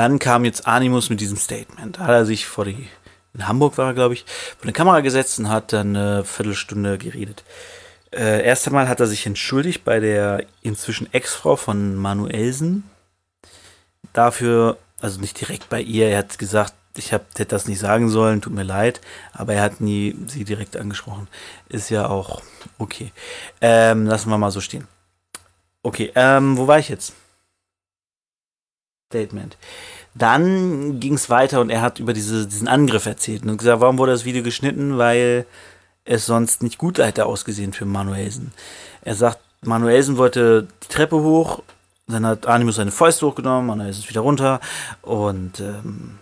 [0.01, 1.99] dann kam jetzt Animus mit diesem Statement.
[1.99, 2.89] Da hat er sich vor die,
[3.35, 4.25] in Hamburg war er, glaube ich,
[4.57, 7.45] vor eine Kamera gesetzt und hat dann eine Viertelstunde geredet.
[8.11, 12.85] Äh, erst einmal hat er sich entschuldigt bei der inzwischen Ex-Frau von Manuelsen.
[14.15, 18.09] Dafür, also nicht direkt bei ihr, er hat gesagt, ich hab, hätte das nicht sagen
[18.09, 19.01] sollen, tut mir leid,
[19.33, 21.29] aber er hat nie sie direkt angesprochen.
[21.69, 22.43] Ist ja auch
[22.79, 23.13] okay.
[23.61, 24.89] Ähm, lassen wir mal so stehen.
[25.83, 27.15] Okay, ähm, wo war ich jetzt?
[29.11, 29.57] Statement.
[30.15, 33.99] Dann ging es weiter und er hat über diese, diesen Angriff erzählt und gesagt, warum
[33.99, 34.99] wurde das Video geschnitten?
[34.99, 35.47] Weil
[36.05, 38.53] es sonst nicht gut hätte ausgesehen für Manuelsen.
[39.03, 41.63] Er sagt, Manuelsen wollte die Treppe hoch,
[42.07, 44.61] dann hat Animus seine Fäuste hochgenommen, Manuelsen ist wieder runter
[45.03, 46.19] und ähm,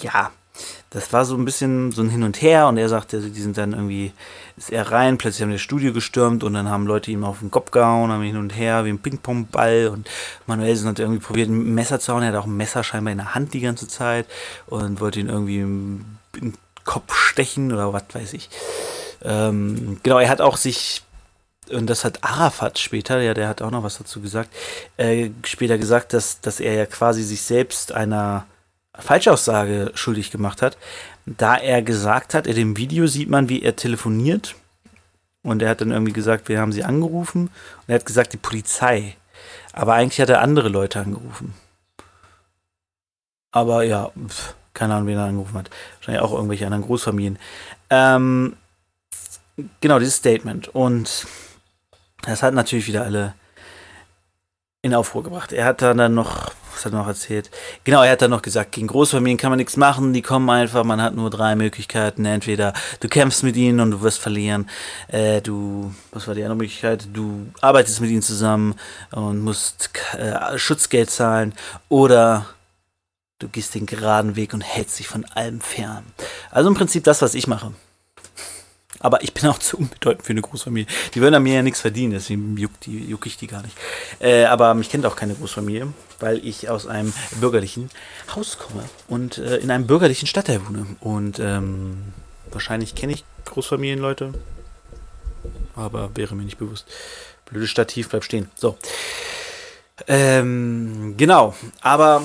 [0.00, 0.32] ja,
[0.94, 3.58] das war so ein bisschen so ein Hin und Her und er sagte, die sind
[3.58, 4.12] dann irgendwie,
[4.56, 7.40] ist er rein, plötzlich haben die das Studio gestürmt und dann haben Leute ihm auf
[7.40, 10.08] den Kopf gehauen, haben hin und her wie ein Ping-Pong-Ball und
[10.46, 13.18] Manuelsen hat irgendwie probiert, ein Messer zu hauen, er hat auch ein Messer scheinbar in
[13.18, 14.26] der Hand die ganze Zeit
[14.66, 16.04] und wollte ihn irgendwie in
[16.36, 16.54] den
[16.84, 18.48] Kopf stechen oder was weiß ich.
[19.22, 21.02] Ähm, genau, er hat auch sich
[21.70, 24.50] und das hat Arafat später, ja, der hat auch noch was dazu gesagt,
[24.96, 28.46] äh, später gesagt, dass, dass er ja quasi sich selbst einer
[28.98, 30.76] Falschaussage schuldig gemacht hat,
[31.26, 34.54] da er gesagt hat, in dem Video sieht man, wie er telefoniert.
[35.42, 37.48] Und er hat dann irgendwie gesagt, wir haben sie angerufen.
[37.48, 39.16] Und er hat gesagt, die Polizei.
[39.72, 41.54] Aber eigentlich hat er andere Leute angerufen.
[43.50, 45.70] Aber ja, pf, keine Ahnung, wen er angerufen hat.
[45.96, 47.38] Wahrscheinlich auch irgendwelche anderen Großfamilien.
[47.90, 48.56] Ähm,
[49.80, 50.68] genau, dieses Statement.
[50.68, 51.26] Und
[52.22, 53.34] das hat natürlich wieder alle
[54.82, 55.52] in Aufruhr gebracht.
[55.52, 57.50] Er hat dann noch, was hat er noch erzählt?
[57.84, 60.84] Genau, er hat dann noch gesagt, gegen Großfamilien kann man nichts machen, die kommen einfach,
[60.84, 62.24] man hat nur drei Möglichkeiten.
[62.24, 64.68] Entweder du kämpfst mit ihnen und du wirst verlieren,
[65.08, 67.08] äh, du, was war die andere Möglichkeit?
[67.12, 68.74] Du arbeitest mit ihnen zusammen
[69.12, 71.54] und musst äh, Schutzgeld zahlen
[71.88, 72.46] oder
[73.38, 76.04] du gehst den geraden Weg und hältst dich von allem fern.
[76.50, 77.72] Also im Prinzip das, was ich mache.
[79.04, 80.86] Aber ich bin auch zu unbedeutend für eine Großfamilie.
[81.14, 83.76] Die würden an mir ja nichts verdienen, deswegen juck, die, juck ich die gar nicht.
[84.18, 87.90] Äh, aber mich kennt auch keine Großfamilie, weil ich aus einem bürgerlichen
[88.34, 90.86] Haus komme und äh, in einem bürgerlichen Stadtteil wohne.
[91.00, 92.14] Und ähm,
[92.50, 94.32] wahrscheinlich kenne ich Großfamilienleute,
[95.76, 96.86] aber wäre mir nicht bewusst.
[97.44, 98.50] Blödes Stativ, bleib stehen.
[98.56, 98.78] So.
[100.08, 102.22] Ähm, genau, aber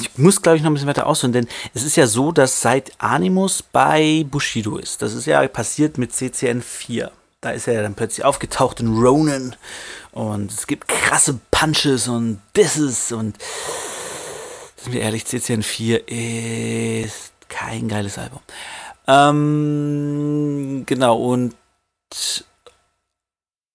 [0.00, 2.60] ich muss, glaube ich, noch ein bisschen weiter ausholen, denn es ist ja so, dass
[2.60, 7.10] seit Animus bei Bushido ist, das ist ja passiert mit CCN 4.
[7.40, 9.54] Da ist er dann plötzlich aufgetaucht in Ronin
[10.12, 13.36] und es gibt krasse Punches und Disses und
[14.76, 18.40] sind wir ehrlich, CCN 4 ist kein geiles Album.
[19.06, 21.54] Ähm, genau, und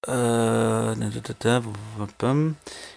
[0.08, 0.96] äh,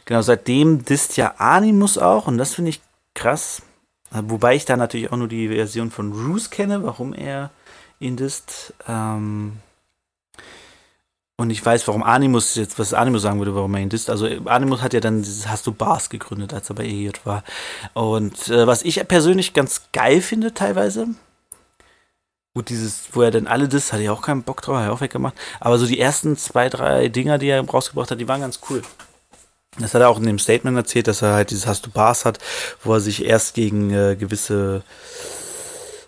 [0.05, 2.81] genau, seitdem disst ja Animus auch und das finde ich
[3.14, 3.62] krass.
[4.11, 7.50] Wobei ich da natürlich auch nur die Version von Roos kenne, warum er
[7.98, 8.74] ihn disst.
[8.87, 9.55] Ähm
[11.37, 14.09] und ich weiß, warum Animus jetzt, was Animus sagen würde, warum er ihn disst.
[14.09, 17.42] Also Animus hat ja dann dieses Hast du Bars gegründet, als er bei EJ war.
[17.92, 21.09] Und äh, was ich persönlich ganz geil finde teilweise,
[22.55, 24.92] gut, dieses, wo er dann alle disst, hatte ich auch keinen Bock drauf, hat er
[24.92, 25.35] auch weggemacht.
[25.59, 28.83] Aber so die ersten zwei, drei Dinger, die er rausgebracht hat, die waren ganz cool.
[29.79, 32.25] Das hat er auch in dem Statement erzählt, dass er halt dieses Hast du Bars
[32.25, 32.39] hat,
[32.83, 34.83] wo er sich erst gegen äh, gewisse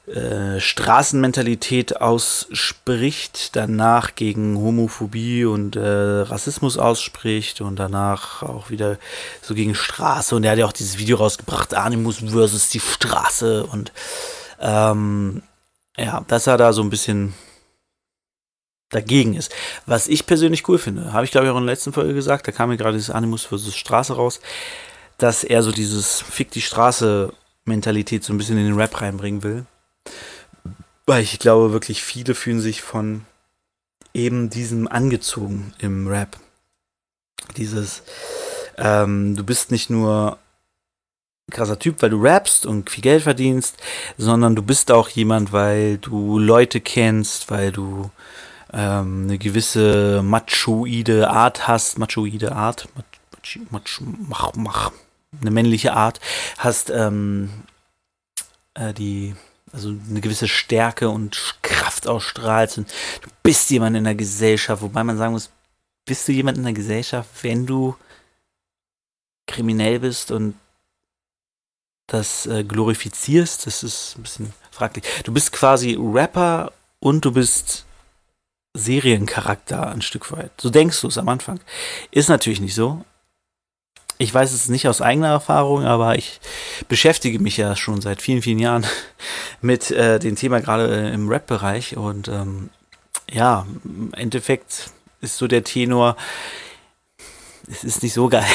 [0.06, 8.98] äh, Straßenmentalität ausspricht, danach gegen Homophobie und äh, Rassismus ausspricht und danach auch wieder
[9.42, 10.36] so gegen Straße.
[10.36, 13.66] Und er hat ja auch dieses Video rausgebracht, Animus versus die Straße.
[13.66, 13.90] Und
[14.60, 15.42] ähm,
[15.96, 17.34] ja, dass er da so ein bisschen
[18.90, 19.52] dagegen ist.
[19.86, 22.46] Was ich persönlich cool finde, habe ich glaube ich auch in der letzten Folge gesagt,
[22.46, 23.76] da kam mir gerade dieses Animus vs.
[23.76, 24.40] Straße raus,
[25.18, 27.32] dass er so dieses Fick die Straße
[27.64, 29.66] Mentalität so ein bisschen in den Rap reinbringen will.
[31.06, 33.24] Weil ich glaube wirklich viele fühlen sich von
[34.14, 36.38] eben diesem angezogen im Rap.
[37.56, 38.02] Dieses,
[38.78, 40.38] ähm, du bist nicht nur
[41.50, 43.76] krasser Typ, weil du rappst und viel Geld verdienst,
[44.18, 48.10] sondern du bist auch jemand, weil du Leute kennst, weil du
[48.72, 53.04] ähm, eine gewisse machoide Art hast, machoide Art, mach,
[53.70, 54.92] mach, mach, mach,
[55.40, 56.20] eine männliche Art
[56.58, 57.50] hast, ähm,
[58.74, 59.34] äh, die
[59.72, 62.90] also eine gewisse Stärke und Kraft ausstrahlst und
[63.22, 65.50] du bist jemand in der Gesellschaft, wobei man sagen muss,
[66.06, 67.96] bist du jemand in der Gesellschaft, wenn du
[69.46, 70.54] kriminell bist und
[72.06, 75.04] das äh, glorifizierst, das ist ein bisschen fraglich.
[75.24, 77.84] Du bist quasi Rapper und du bist
[78.76, 80.50] Seriencharakter ein Stück weit.
[80.60, 81.60] So denkst du es am Anfang.
[82.10, 83.04] Ist natürlich nicht so.
[84.18, 86.40] Ich weiß es nicht aus eigener Erfahrung, aber ich
[86.88, 88.86] beschäftige mich ja schon seit vielen, vielen Jahren
[89.60, 92.70] mit äh, dem Thema gerade äh, im Rap-Bereich und ähm,
[93.30, 96.16] ja, im Endeffekt ist so der Tenor,
[97.70, 98.46] es ist nicht so geil.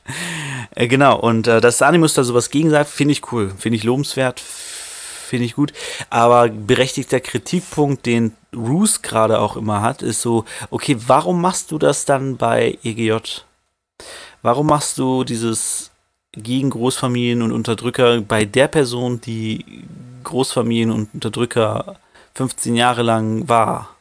[0.74, 3.84] äh, genau, und äh, dass Animus da sowas gegen sagt, finde ich cool, finde ich
[3.84, 4.42] lobenswert,
[5.28, 5.72] finde ich gut.
[6.10, 11.78] Aber berechtigter Kritikpunkt, den Roos gerade auch immer hat, ist so, okay, warum machst du
[11.78, 13.42] das dann bei EGJ?
[14.42, 15.90] Warum machst du dieses
[16.32, 19.84] gegen Großfamilien und Unterdrücker bei der Person, die
[20.24, 21.96] Großfamilien und Unterdrücker
[22.34, 23.96] 15 Jahre lang war?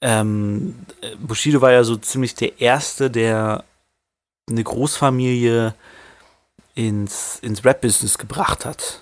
[0.00, 0.86] Ähm,
[1.18, 3.64] Bushido war ja so ziemlich der Erste, der
[4.48, 5.74] eine Großfamilie
[6.74, 9.00] ins, ins Rap-Business gebracht hat.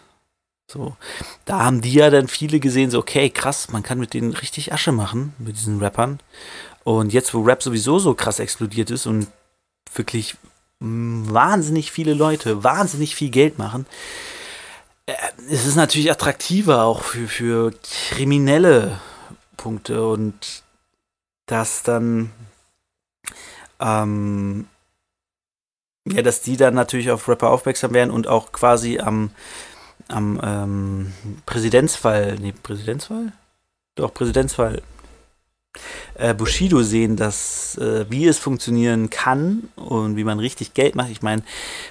[0.74, 0.96] So,
[1.44, 4.72] da haben die ja dann viele gesehen, so, okay, krass, man kann mit denen richtig
[4.72, 6.18] Asche machen, mit diesen Rappern.
[6.82, 9.28] Und jetzt, wo Rap sowieso so krass explodiert ist und
[9.94, 10.36] wirklich
[10.80, 13.86] wahnsinnig viele Leute wahnsinnig viel Geld machen,
[15.06, 15.14] äh,
[15.48, 17.72] es ist natürlich attraktiver auch für, für
[18.10, 19.00] kriminelle
[19.56, 20.64] Punkte und
[21.46, 22.32] dass dann
[23.78, 24.66] ähm,
[26.06, 29.30] ja, dass die dann natürlich auf Rapper aufmerksam werden und auch quasi am,
[30.08, 31.12] am ähm,
[31.46, 33.32] Präsidentsfall, nee, Präsidentsfall?
[33.94, 34.82] Doch, Präsidentsfall
[36.14, 41.10] äh, Bushido sehen, dass äh, wie es funktionieren kann und wie man richtig Geld macht.
[41.10, 41.42] Ich meine,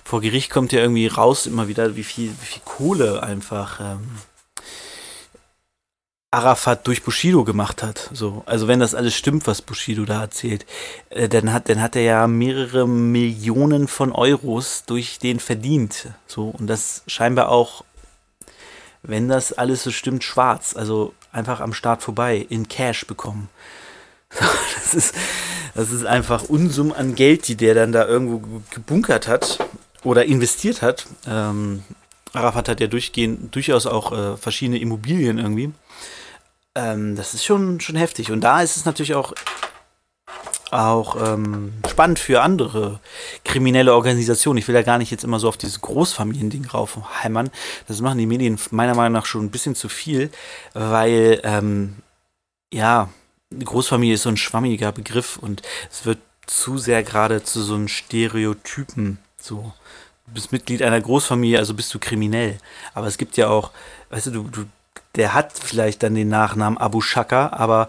[0.03, 4.09] vor Gericht kommt ja irgendwie raus immer wieder, wie viel, wie viel Kohle einfach ähm,
[6.31, 8.09] Arafat durch Bushido gemacht hat.
[8.11, 10.65] So, also wenn das alles stimmt, was Bushido da erzählt,
[11.09, 16.07] äh, dann hat, dann hat er ja mehrere Millionen von Euros durch den verdient.
[16.25, 17.83] So und das scheinbar auch,
[19.03, 20.75] wenn das alles so stimmt, schwarz.
[20.75, 23.49] Also einfach am Start vorbei in Cash bekommen.
[24.75, 25.15] Das ist,
[25.75, 29.57] das ist einfach Unsummen an Geld, die der dann da irgendwo gebunkert hat
[30.03, 31.07] oder investiert hat.
[31.27, 31.83] Ähm,
[32.33, 35.71] Arafat hat ja durchgehend, durchaus auch äh, verschiedene Immobilien irgendwie.
[36.75, 38.31] Ähm, das ist schon, schon heftig.
[38.31, 39.33] Und da ist es natürlich auch,
[40.73, 42.99] auch ähm, spannend für andere
[43.45, 44.57] kriminelle Organisationen.
[44.57, 47.49] Ich will ja gar nicht jetzt immer so auf dieses Großfamiliending raufheimern.
[47.87, 50.31] Das machen die Medien meiner Meinung nach schon ein bisschen zu viel,
[50.73, 51.97] weil, ähm,
[52.73, 53.09] ja,
[53.63, 57.87] Großfamilie ist so ein schwammiger Begriff und es wird zu sehr gerade zu so einem
[57.87, 59.19] Stereotypen.
[59.39, 59.73] So,
[60.25, 62.57] du bist Mitglied einer Großfamilie, also bist du kriminell.
[62.95, 63.71] Aber es gibt ja auch,
[64.09, 64.65] weißt du, du, du
[65.15, 67.87] der hat vielleicht dann den Nachnamen Abu Shaka, aber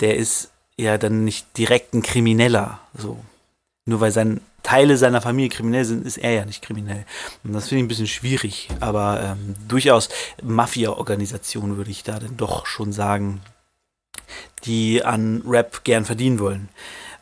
[0.00, 2.80] der ist ja dann nicht direkt ein Krimineller.
[2.96, 3.18] So.
[3.86, 7.06] Nur weil sein, Teile seiner Familie kriminell sind, ist er ja nicht kriminell.
[7.44, 10.08] Und das finde ich ein bisschen schwierig, aber ähm, durchaus
[10.42, 13.42] Mafia-Organisation würde ich da dann doch schon sagen,
[14.64, 16.68] die an Rap gern verdienen wollen.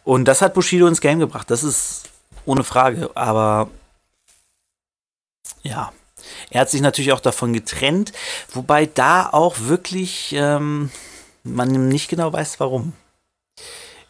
[0.04, 2.08] Und das hat Bushido ins Game gebracht, das ist
[2.46, 3.68] ohne Frage, aber
[5.62, 5.92] ja,
[6.48, 8.12] er hat sich natürlich auch davon getrennt,
[8.52, 10.90] wobei da auch wirklich ähm,
[11.42, 12.94] man nicht genau weiß, warum.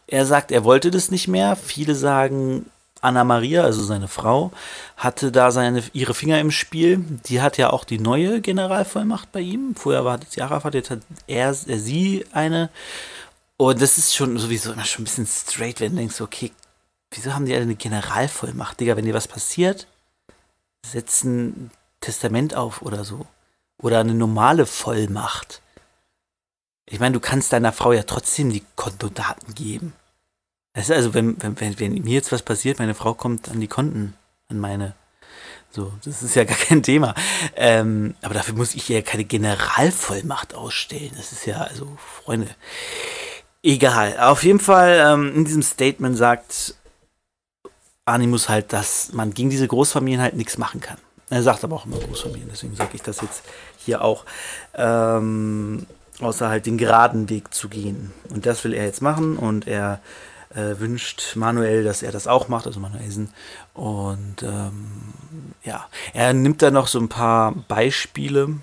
[0.07, 1.57] Er sagt, er wollte das nicht mehr.
[1.57, 2.67] Viele sagen,
[3.01, 4.51] Anna Maria, also seine Frau,
[4.97, 7.05] hatte da seine, ihre Finger im Spiel.
[7.27, 9.75] Die hat ja auch die neue Generalvollmacht bei ihm.
[9.77, 12.71] Vorher war das Arafat, jetzt hat er, er sie eine.
[13.57, 16.53] Und das ist schon sowieso immer schon ein bisschen straight, wenn du denkst, okay,
[17.11, 18.97] wieso haben die alle eine Generalvollmacht, Digga?
[18.97, 19.87] Wenn dir was passiert,
[20.85, 23.27] setzen Testament auf oder so.
[23.83, 25.61] Oder eine normale Vollmacht.
[26.87, 29.95] Ich meine, du kannst deiner Frau ja trotzdem die Kontodaten geben.
[30.75, 33.61] Das ist also, wenn, wenn, wenn, wenn mir jetzt was passiert, meine Frau kommt an
[33.61, 34.15] die Konten,
[34.49, 34.95] an meine.
[35.71, 37.15] So, das ist ja gar kein Thema.
[37.57, 41.13] Ähm, aber dafür muss ich ja keine Generalvollmacht ausstellen.
[41.17, 42.49] Das ist ja, also, Freunde.
[43.63, 44.19] Egal.
[44.19, 46.75] Auf jeden Fall, ähm, in diesem Statement sagt
[48.05, 50.99] Animus halt, dass man gegen diese Großfamilien halt nichts machen kann.
[51.31, 53.43] Er sagt aber auch immer Großfamilien, deswegen sage ich das jetzt
[53.79, 54.27] hier auch.
[54.75, 55.87] Ähm,
[56.21, 58.13] außer halt den geraden Weg zu gehen.
[58.31, 60.01] Und das will er jetzt machen und er
[60.51, 63.33] äh, wünscht Manuel, dass er das auch macht, also Manuelsen.
[63.75, 65.03] Und ähm,
[65.63, 68.57] ja, er nimmt da noch so ein paar Beispiele,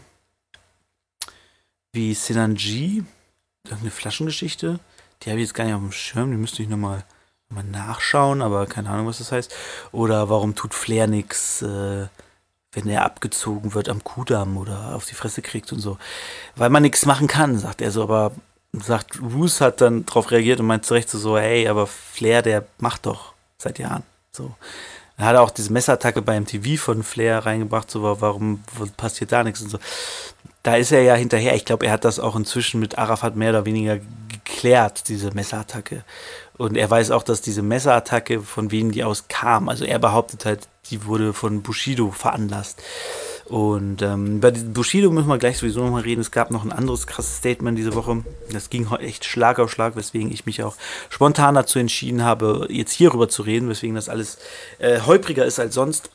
[1.94, 3.04] wie Sinanji,
[3.66, 4.80] irgendeine Flaschengeschichte.
[5.22, 7.04] Die habe ich jetzt gar nicht auf dem Schirm, die müsste ich nochmal
[7.52, 9.54] mal nachschauen, aber keine Ahnung, was das heißt.
[9.92, 11.62] Oder warum tut Flair nichts?
[11.62, 12.08] Äh,
[12.74, 15.98] wenn er abgezogen wird am Kudamm oder auf die Fresse kriegt und so.
[16.56, 18.32] Weil man nichts machen kann, sagt er so, aber
[18.74, 22.66] sagt, Roos hat dann darauf reagiert und meint zu Recht so, hey, aber Flair, der
[22.80, 24.04] macht doch seit Jahren.
[24.32, 24.56] So.
[25.18, 28.64] Er hat auch diese Messerattacke beim TV von Flair reingebracht, so, warum
[28.98, 29.80] passiert da nichts und so.
[30.64, 31.56] da ist er ja hinterher.
[31.56, 33.98] Ich glaube, er hat das auch inzwischen mit Arafat mehr oder weniger
[34.52, 36.04] geklärt, diese Messerattacke.
[36.58, 39.70] Und er weiß auch, dass diese Messerattacke von wem die aus kam.
[39.70, 42.82] Also er behauptet halt, die wurde von Bushido veranlasst.
[43.46, 46.22] Und ähm, bei Bushido müssen wir gleich sowieso nochmal reden.
[46.22, 48.24] Es gab noch ein anderes krasses Statement diese Woche.
[48.52, 50.76] Das ging echt Schlag auf Schlag, weswegen ich mich auch
[51.10, 54.38] spontan dazu entschieden habe, jetzt hierüber zu reden, weswegen das alles
[54.80, 56.12] äh, holpriger ist als sonst.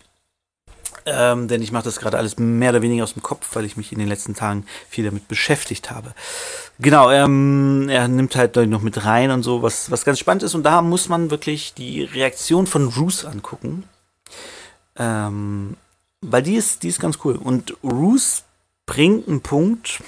[1.09, 3.77] Ähm, denn ich mache das gerade alles mehr oder weniger aus dem Kopf, weil ich
[3.77, 6.13] mich in den letzten Tagen viel damit beschäftigt habe.
[6.81, 10.57] Genau, ähm, er nimmt halt noch mit rein und so, was, was ganz spannend ist.
[10.57, 13.85] Und da muss man wirklich die Reaktion von Roos angucken.
[14.97, 15.77] Ähm,
[16.21, 17.37] weil die ist, die ist ganz cool.
[17.37, 18.43] Und Roos
[18.85, 20.03] bringt einen Punkt,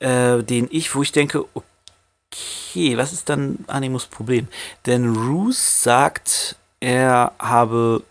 [0.00, 4.48] äh, den ich, wo ich denke, okay, was ist dann Animus Problem?
[4.86, 8.02] Denn Roos sagt, er habe,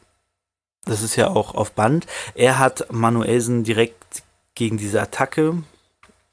[0.87, 4.23] das ist ja auch auf Band, er hat Manuelsen direkt
[4.55, 5.61] gegen diese Attacke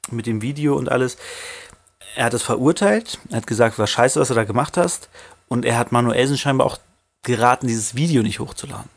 [0.09, 1.17] mit dem Video und alles,
[2.15, 5.09] er hat es verurteilt, er hat gesagt, war scheiße, was du da gemacht hast,
[5.47, 6.79] und er hat Manuelsen scheinbar auch
[7.23, 8.89] geraten, dieses Video nicht hochzuladen.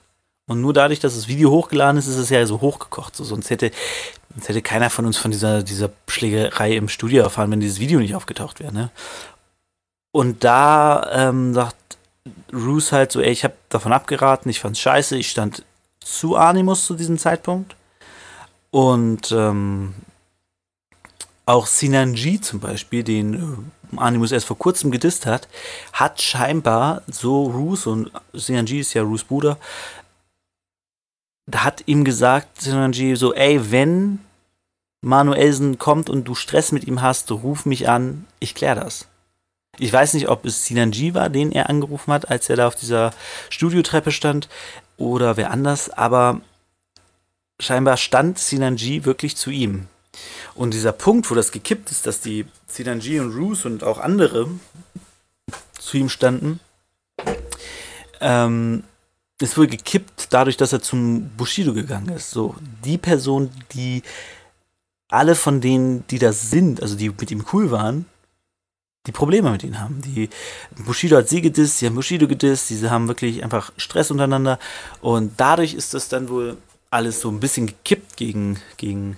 [0.48, 3.14] Und nur dadurch, dass das Video hochgeladen ist, ist es ja so hochgekocht.
[3.14, 3.70] So, sonst hätte,
[4.34, 8.00] sonst hätte keiner von uns von dieser, dieser Schlägerei im Studio erfahren, wenn dieses Video
[8.00, 8.72] nicht aufgetaucht wäre.
[8.72, 8.90] Ne?
[10.10, 11.97] Und da ähm, sagt
[12.52, 15.64] Roos halt so, ey, ich habe davon abgeraten, ich fand's scheiße, ich stand
[16.00, 17.76] zu Animus zu diesem Zeitpunkt.
[18.70, 19.94] Und ähm,
[21.46, 25.48] auch Sinanji zum Beispiel, den äh, Animus erst vor kurzem gedisst hat,
[25.92, 29.56] hat scheinbar so Roos und Sinanji ist ja Roos Bruder,
[31.54, 34.20] hat ihm gesagt, Sinanji, so, ey, wenn
[35.00, 39.06] Manuelsen kommt und du Stress mit ihm hast, ruf mich an, ich kläre das.
[39.78, 42.74] Ich weiß nicht, ob es Sinanji war, den er angerufen hat, als er da auf
[42.74, 43.12] dieser
[43.50, 44.48] Studiotreppe stand,
[44.96, 46.40] oder wer anders, aber
[47.60, 49.86] scheinbar stand Sinanji wirklich zu ihm.
[50.54, 54.48] Und dieser Punkt, wo das gekippt ist, dass die Sinanji und Roos und auch andere
[55.78, 56.58] zu ihm standen,
[58.20, 58.82] ähm,
[59.40, 62.30] ist wohl gekippt dadurch, dass er zum Bushido gegangen ist.
[62.30, 64.02] So, die Person, die
[65.08, 68.06] alle von denen, die das sind, also die mit ihm cool waren,
[69.06, 70.02] die Probleme mit ihm haben.
[70.02, 70.28] Die
[70.84, 74.58] Bushido hat sie gedisst, sie haben Bushido gedisst, diese haben wirklich einfach Stress untereinander
[75.00, 76.56] und dadurch ist das dann wohl
[76.90, 79.16] alles so ein bisschen gekippt gegen, gegen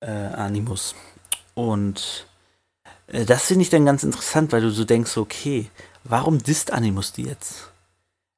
[0.00, 0.94] äh, Animus.
[1.54, 2.26] Und
[3.06, 5.70] äh, das finde ich dann ganz interessant, weil du so denkst, okay,
[6.04, 7.72] warum disst Animus die jetzt?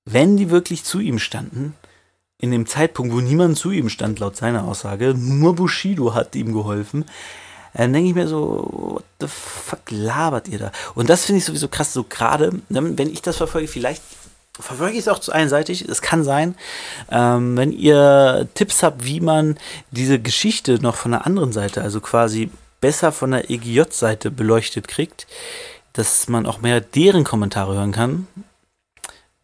[0.04, 1.74] wenn die wirklich zu ihm standen,
[2.38, 6.52] in dem Zeitpunkt, wo niemand zu ihm stand, laut seiner Aussage, nur Bushido hat ihm
[6.52, 7.06] geholfen,
[7.74, 10.72] dann denke ich mir so, what the fuck labert ihr da?
[10.94, 14.02] Und das finde ich sowieso krass, so gerade, ne, wenn ich das verfolge, vielleicht
[14.58, 16.54] verfolge ich es auch zu einseitig, es kann sein,
[17.10, 19.58] ähm, wenn ihr Tipps habt, wie man
[19.90, 22.50] diese Geschichte noch von der anderen Seite, also quasi
[22.80, 25.26] besser von der EGJ-Seite beleuchtet kriegt,
[25.92, 28.28] dass man auch mehr deren Kommentare hören kann,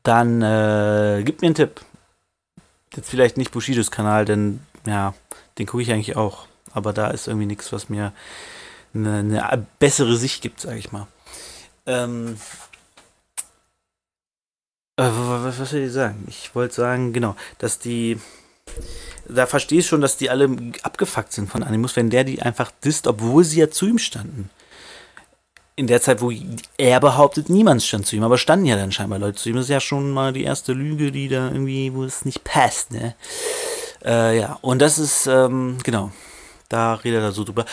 [0.02, 1.80] dann äh, gib mir einen Tipp.
[2.94, 5.14] Jetzt vielleicht nicht Bushidos Kanal, denn ja,
[5.58, 6.46] den gucke ich eigentlich auch.
[6.72, 8.12] Aber da ist irgendwie nichts, was mir
[8.94, 11.06] eine, eine, bessere Sicht gibt, sage ich mal.
[11.86, 12.36] Ähm,
[14.96, 16.24] äh, was, was soll ich sagen?
[16.28, 18.18] Ich wollte sagen, genau, dass die.
[19.28, 20.48] Da verstehe ich schon, dass die alle
[20.82, 24.50] abgefuckt sind von Animus, wenn der die einfach disst, obwohl sie ja zu ihm standen
[25.80, 26.30] in der Zeit, wo
[26.76, 29.56] er behauptet, niemand stand zu ihm, aber standen ja dann scheinbar Leute zu ihm.
[29.56, 32.92] Das ist ja schon mal die erste Lüge, die da irgendwie, wo es nicht passt,
[32.92, 33.14] ne?
[34.04, 36.12] Äh, ja, und das ist, ähm, genau,
[36.70, 37.66] da redet er so drüber.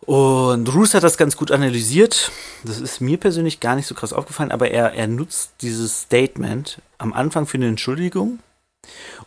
[0.00, 2.30] Und Roos hat das ganz gut analysiert.
[2.64, 6.82] Das ist mir persönlich gar nicht so krass aufgefallen, aber er, er nutzt dieses Statement
[6.98, 8.40] am Anfang für eine Entschuldigung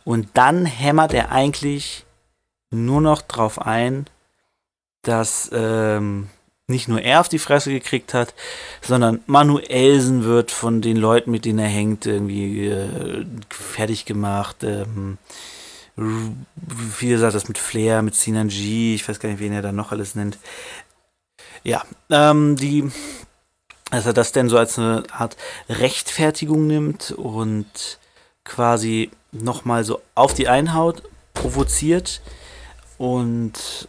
[0.03, 2.05] und dann hämmert er eigentlich
[2.71, 4.07] nur noch drauf ein,
[5.03, 6.29] dass ähm,
[6.67, 8.33] nicht nur er auf die Fresse gekriegt hat,
[8.81, 14.63] sondern Manuelsen wird von den Leuten, mit denen er hängt, irgendwie äh, fertig gemacht.
[14.63, 15.17] Ähm,
[15.95, 19.91] viele sagt das mit Flair, mit Sinan ich weiß gar nicht, wen er da noch
[19.91, 20.37] alles nennt.
[21.63, 22.91] Ja, ähm, die,
[23.91, 25.37] dass er das denn so als eine Art
[25.69, 27.99] Rechtfertigung nimmt und
[28.43, 32.21] quasi nochmal so auf die Einhaut provoziert
[32.97, 33.87] und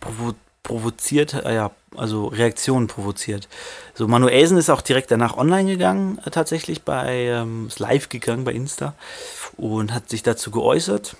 [0.00, 3.48] provo provoziert, äh, ja, also Reaktionen provoziert.
[3.94, 8.44] So, Manuelsen ist auch direkt danach online gegangen, äh, tatsächlich bei, ähm, ist live gegangen
[8.44, 8.94] bei Insta
[9.56, 11.16] und hat sich dazu geäußert.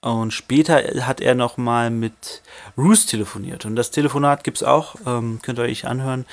[0.00, 2.42] Und später hat er nochmal mit
[2.76, 3.64] Roos telefoniert.
[3.64, 6.26] Und das Telefonat gibt es auch, ähm, könnt ihr euch anhören.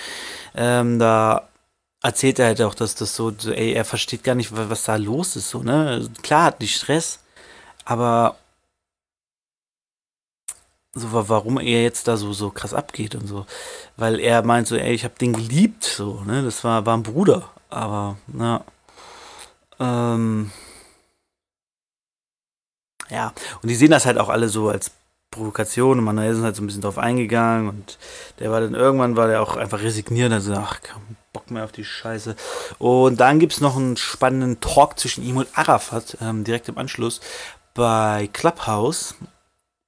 [0.55, 1.47] Ähm, da
[2.01, 5.35] erzählt er halt auch, dass das so, ey, er versteht gar nicht, was da los
[5.35, 5.49] ist.
[5.51, 6.09] So, ne?
[6.23, 7.19] Klar hat die Stress,
[7.85, 8.37] aber
[10.99, 13.45] so warum er jetzt da so, so krass abgeht und so.
[13.97, 16.43] Weil er meint so, ey, ich habe den geliebt, so, ne?
[16.43, 17.49] Das war, war ein Bruder.
[17.69, 18.63] Aber, na.
[19.79, 20.51] Ähm,
[23.09, 24.91] ja, und die sehen das halt auch alle so als
[25.31, 27.97] Provokation und Manuel ist halt so ein bisschen drauf eingegangen und
[28.39, 31.71] der war dann irgendwann war der auch einfach resigniert, also ach, kein Bock mehr auf
[31.71, 32.35] die Scheiße.
[32.79, 36.77] Und dann gibt es noch einen spannenden Talk zwischen ihm und Arafat, ähm, direkt im
[36.77, 37.21] Anschluss
[37.75, 39.15] bei Clubhouse.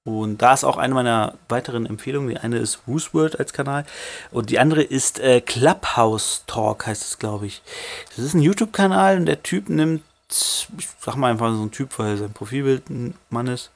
[0.04, 2.30] Und da ist auch eine meiner weiteren Empfehlungen.
[2.30, 3.86] Die eine ist Woosworld als Kanal
[4.32, 7.62] und die andere ist äh, Clubhouse Talk, heißt es, glaube ich.
[8.10, 11.99] Das ist ein YouTube-Kanal und der Typ nimmt, ich sag mal einfach so ein Typ,
[11.99, 13.70] weil sein Profilbild ein Mann ist,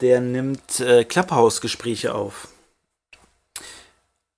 [0.00, 2.48] der nimmt äh, Clubhouse-Gespräche auf.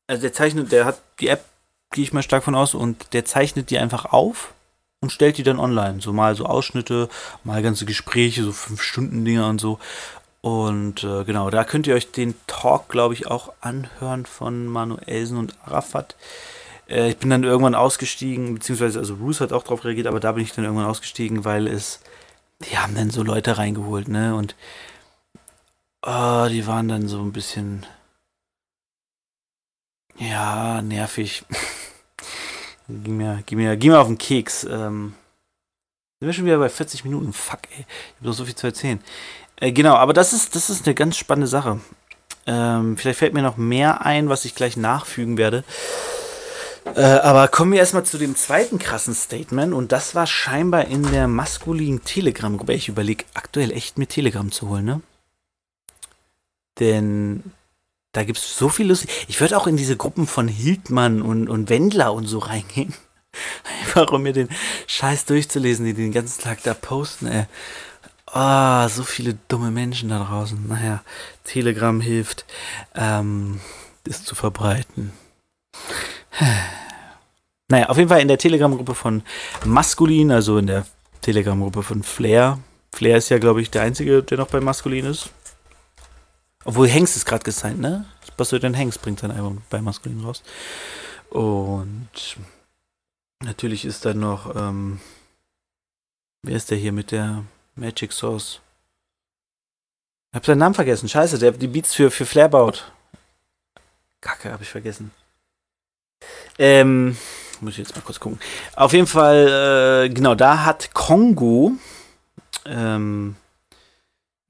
[0.06, 1.46] Also der zeichnet, der hat die App,
[1.92, 4.52] gehe ich mal stark von aus, und der zeichnet die einfach auf
[5.00, 6.02] und stellt die dann online.
[6.02, 7.08] So mal so Ausschnitte,
[7.42, 9.78] mal ganze Gespräche, so fünf Stunden Dinge und so.
[10.44, 15.38] Und äh, genau, da könnt ihr euch den Talk, glaube ich, auch anhören von Manuelsen
[15.38, 16.16] und Arafat.
[16.86, 20.32] Äh, ich bin dann irgendwann ausgestiegen, beziehungsweise, also Bruce hat auch darauf reagiert, aber da
[20.32, 22.00] bin ich dann irgendwann ausgestiegen, weil es,
[22.60, 24.34] die haben dann so Leute reingeholt, ne?
[24.34, 24.54] Und
[26.02, 27.86] oh, die waren dann so ein bisschen,
[30.18, 31.46] ja, nervig.
[32.88, 34.64] ging, mir, ging, mir, ging mir auf den Keks.
[34.64, 35.14] Ähm,
[36.20, 37.32] sind wir schon wieder bei 40 Minuten?
[37.32, 37.86] Fuck, ey.
[37.88, 39.02] Ich habe doch so viel zu erzählen.
[39.56, 41.80] Äh, genau, aber das ist, das ist eine ganz spannende Sache.
[42.46, 45.64] Ähm, vielleicht fällt mir noch mehr ein, was ich gleich nachfügen werde.
[46.94, 51.10] Äh, aber kommen wir erstmal zu dem zweiten krassen Statement und das war scheinbar in
[51.10, 52.74] der maskulinen Telegram-Gruppe.
[52.74, 55.00] Ich überlege aktuell echt mir Telegram zu holen, ne?
[56.78, 57.42] Denn
[58.12, 59.10] da gibt es so viel lustig.
[59.28, 62.94] Ich würde auch in diese Gruppen von Hildmann und, und Wendler und so reingehen.
[63.80, 64.48] Einfach um mir den
[64.86, 67.46] Scheiß durchzulesen, die den ganzen Tag da posten, ey.
[68.36, 70.66] Ah, oh, so viele dumme Menschen da draußen.
[70.66, 71.04] Naja,
[71.44, 72.44] Telegram hilft,
[72.96, 73.60] ähm,
[74.02, 75.12] das zu verbreiten.
[77.68, 79.22] Naja, auf jeden Fall in der Telegram-Gruppe von
[79.64, 80.84] Maskulin, also in der
[81.22, 82.58] Telegram-Gruppe von Flair.
[82.94, 85.30] Flair ist ja, glaube ich, der Einzige, der noch bei Maskulin ist.
[86.66, 88.04] Obwohl Hengst ist gerade gesigned, ne?
[88.36, 90.42] Was soll denn Hengst bringt sein Album bei Maskulin raus.
[91.30, 92.36] Und
[93.42, 95.00] natürlich ist dann noch, ähm,
[96.42, 97.44] wer ist der hier mit der
[97.74, 98.60] Magic Source.
[100.30, 101.08] Ich hab seinen Namen vergessen.
[101.08, 102.90] Scheiße, der die Beats für, für Flair baut.
[104.20, 105.10] Kacke, hab ich vergessen.
[106.58, 107.16] Ähm,
[107.60, 108.40] muss ich jetzt mal kurz gucken.
[108.74, 111.72] Auf jeden Fall, äh, genau, da hat Kongo,
[112.64, 113.36] ähm,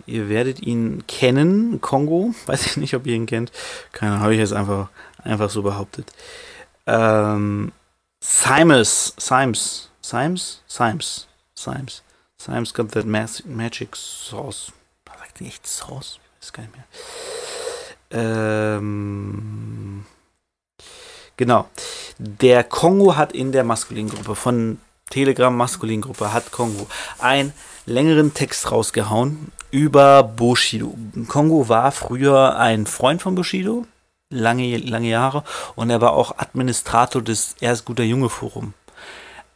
[0.07, 3.51] ihr werdet ihn kennen, Kongo, weiß ich nicht, ob ihr ihn kennt.
[3.93, 4.91] Keine habe ich jetzt einfach,
[5.23, 6.13] einfach so behauptet.
[6.87, 7.73] Ähm,
[8.21, 12.04] Simes, Simes, Simes, Simes, Simes.
[12.45, 14.71] Sometimes got that magic sauce.
[15.35, 16.21] Sagt die echt Sauce?
[16.41, 16.85] Ich weiß gar nicht mehr.
[18.11, 20.05] Ähm,
[21.39, 21.69] genau.
[22.19, 24.79] Der Kongo hat in der Maskulingruppe von
[25.09, 26.87] Telegram Maskulingruppe hat Kongo
[27.19, 27.55] einen
[27.87, 30.95] längeren Text rausgehauen über Bushido.
[31.29, 33.87] Kongo war früher ein Freund von Bushido,
[34.31, 35.45] lange, lange Jahre,
[35.77, 38.75] und er war auch Administrator des Erst guter Junge Forum.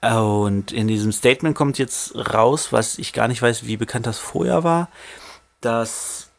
[0.00, 4.18] Und in diesem Statement kommt jetzt raus, was ich gar nicht weiß, wie bekannt das
[4.18, 4.88] vorher war,
[5.60, 6.30] dass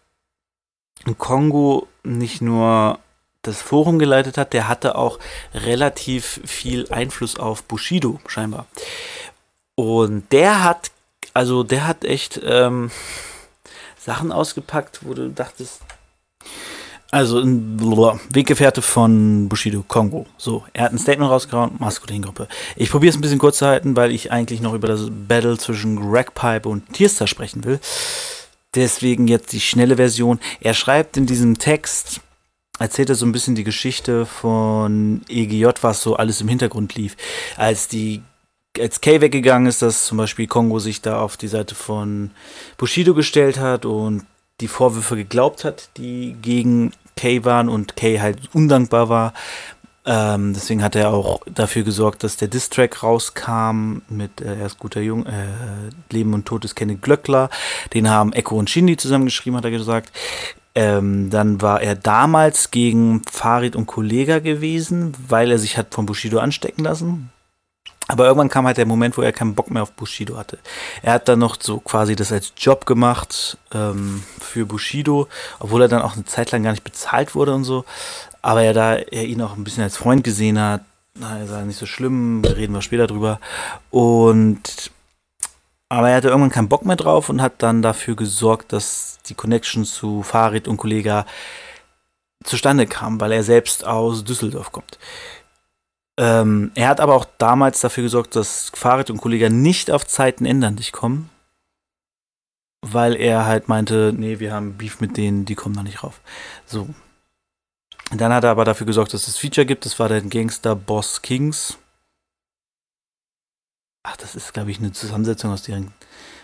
[1.18, 3.00] Kongo nicht nur
[3.42, 5.20] das Forum geleitet hat, der hatte auch
[5.54, 8.68] relativ viel Einfluss auf Bushido scheinbar.
[9.76, 10.92] Und der hat,
[11.34, 12.92] also der hat echt ähm,
[13.98, 15.82] Sachen ausgepackt, wo du dachtest,
[17.12, 17.80] also ein
[18.32, 20.28] Weggefährte von Bushido, Kongo.
[20.38, 22.48] So, er hat ein Statement rausgehauen, Maskulingruppe.
[22.76, 25.58] Ich probiere es ein bisschen kurz zu halten, weil ich eigentlich noch über das Battle
[25.58, 27.80] zwischen Ragpipe und Tierstar sprechen will.
[28.76, 30.40] Deswegen jetzt die schnelle Version.
[30.62, 32.22] Er schreibt in diesem Text,
[32.78, 37.18] erzählt er so ein bisschen die Geschichte von EGJ, was so alles im Hintergrund lief.
[37.58, 38.22] Als die
[38.80, 42.30] als Kay weggegangen ist, dass zum Beispiel Kongo sich da auf die Seite von
[42.78, 44.26] Bushido gestellt hat und
[44.62, 49.34] die Vorwürfe geglaubt hat, die gegen Kay waren und Kay halt undankbar war.
[50.06, 55.02] Ähm, deswegen hat er auch dafür gesorgt, dass der Distrack rauskam mit äh, erst guter
[55.02, 55.46] Jung, äh,
[56.10, 57.50] Leben und Tod des Kenneth Glöckler.
[57.94, 60.12] Den haben Echo und Shindy zusammengeschrieben, hat er gesagt.
[60.74, 66.06] Ähm, dann war er damals gegen Farid und Kollega gewesen, weil er sich hat von
[66.06, 67.30] Bushido anstecken lassen.
[68.10, 70.58] Aber irgendwann kam halt der Moment, wo er keinen Bock mehr auf Bushido hatte.
[71.04, 75.28] Er hat dann noch so quasi das als Job gemacht ähm, für Bushido,
[75.60, 77.86] obwohl er dann auch eine Zeit lang gar nicht bezahlt wurde und so.
[78.42, 80.82] Aber er da er ihn auch ein bisschen als Freund gesehen hat,
[81.14, 83.40] na, ist ja nicht so schlimm, reden wir später drüber.
[83.92, 84.90] Und
[85.88, 89.36] Aber er hatte irgendwann keinen Bock mehr drauf und hat dann dafür gesorgt, dass die
[89.36, 91.28] Connection zu Farid und Kollega
[92.44, 94.98] zustande kam, weil er selbst aus Düsseldorf kommt.
[96.20, 100.46] Ähm, er hat aber auch damals dafür gesorgt, dass Farid und Kollega nicht auf Zeiten
[100.46, 101.30] ändern dich kommen,
[102.82, 106.20] weil er halt meinte, nee, wir haben Beef mit denen, die kommen da nicht rauf.
[106.66, 106.90] So.
[108.12, 109.86] Dann hat er aber dafür gesorgt, dass es Feature gibt.
[109.86, 111.78] Das war der Gangster Boss Kings.
[114.04, 115.94] Ach, das ist, glaube ich, eine Zusammensetzung aus deren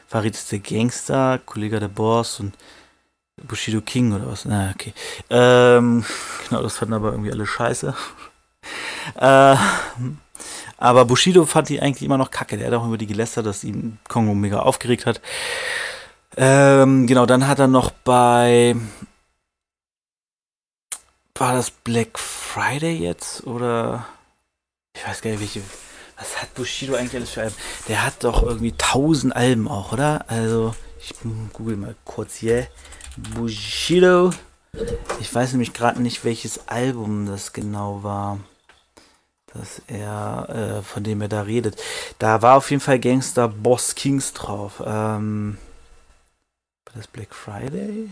[0.08, 2.56] Farid ist der Gangster, Kollege der Boss und
[3.44, 4.46] Bushido King oder was.
[4.46, 4.94] Na, okay.
[5.30, 6.06] Ähm,
[6.48, 7.94] genau, das fanden aber irgendwie alle scheiße.
[9.20, 9.56] Äh,
[10.78, 12.58] aber Bushido fand die eigentlich immer noch kacke.
[12.58, 15.22] Der hat auch über die gelästert, dass ihn Kongo mega aufgeregt hat.
[16.38, 18.76] Ähm, genau, dann hat er noch bei.
[21.36, 23.46] War das Black Friday jetzt?
[23.48, 24.06] Oder.
[24.96, 25.62] Ich weiß gar nicht, welche.
[26.18, 27.56] Was hat Bushido eigentlich alles für Alben?
[27.90, 30.26] Der hat doch irgendwie tausend Alben auch, oder?
[30.28, 31.14] Also, ich
[31.52, 32.68] google mal kurz hier.
[33.18, 34.32] Bushido.
[35.20, 38.40] Ich weiß nämlich gerade nicht, welches Album das genau war.
[39.56, 41.82] Dass er, äh, von dem er da redet.
[42.20, 44.84] Da war auf jeden Fall Gangster Boss Kings drauf.
[44.86, 45.58] Ähm,
[46.86, 48.12] war das Black Friday?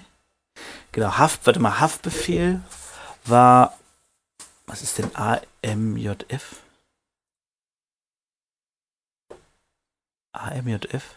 [0.94, 2.62] Genau, Haft, warte mal, Haftbefehl
[3.26, 3.78] war.
[4.66, 6.56] Was ist denn AMJF?
[10.32, 11.16] AMJF?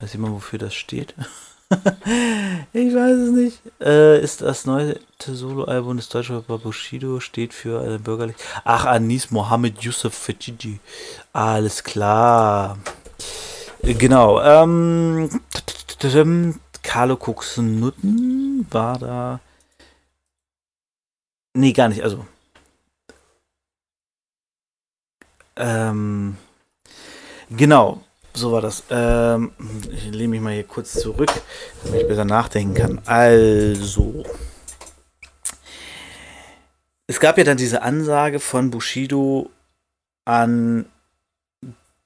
[0.00, 1.14] Weiß jemand, wofür das steht?
[2.72, 3.62] ich weiß es nicht.
[3.80, 8.36] Äh, ist das neue Soloalbum des deutschen Rapper Bushido, steht für eine bürgerlich.
[8.64, 10.80] Ach, Anis Mohammed Yusuf Fetiji.
[11.32, 12.78] Alles klar.
[13.82, 14.40] Genau.
[14.42, 15.40] Ähm,
[16.82, 17.18] Carlo
[17.58, 19.40] Nutten war da.
[21.54, 22.02] Nee, gar nicht.
[22.02, 22.26] Also.
[25.56, 26.36] Ähm,
[27.56, 28.02] Genau,
[28.34, 28.84] so war das.
[28.90, 29.52] Ähm,
[29.90, 31.30] ich lehne mich mal hier kurz zurück,
[31.84, 33.00] damit ich besser nachdenken kann.
[33.06, 34.24] Also.
[37.06, 39.50] Es gab ja dann diese Ansage von Bushido
[40.24, 40.86] an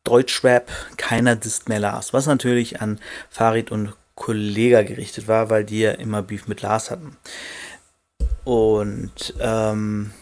[0.05, 2.12] Deutschrap, keiner disst mehr Lars.
[2.12, 6.91] Was natürlich an Farid und Kollega gerichtet war, weil die ja immer Beef mit Lars
[6.91, 7.16] hatten.
[8.45, 10.12] Und ähm,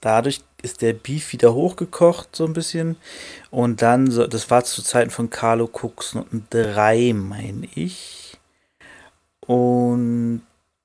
[0.00, 2.96] dadurch ist der Beef wieder hochgekocht, so ein bisschen.
[3.50, 6.16] Und dann, so, das war zu Zeiten von Carlo Cooks
[6.50, 8.38] 3, meine ich.
[9.46, 10.42] Und.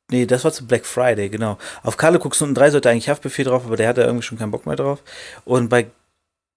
[0.10, 1.58] Nee, das war zu Black Friday, genau.
[1.84, 4.66] Auf Carlo Cooks 3 sollte eigentlich Haftbefehl drauf, aber der hatte irgendwie schon keinen Bock
[4.66, 5.04] mehr drauf.
[5.44, 5.88] Und bei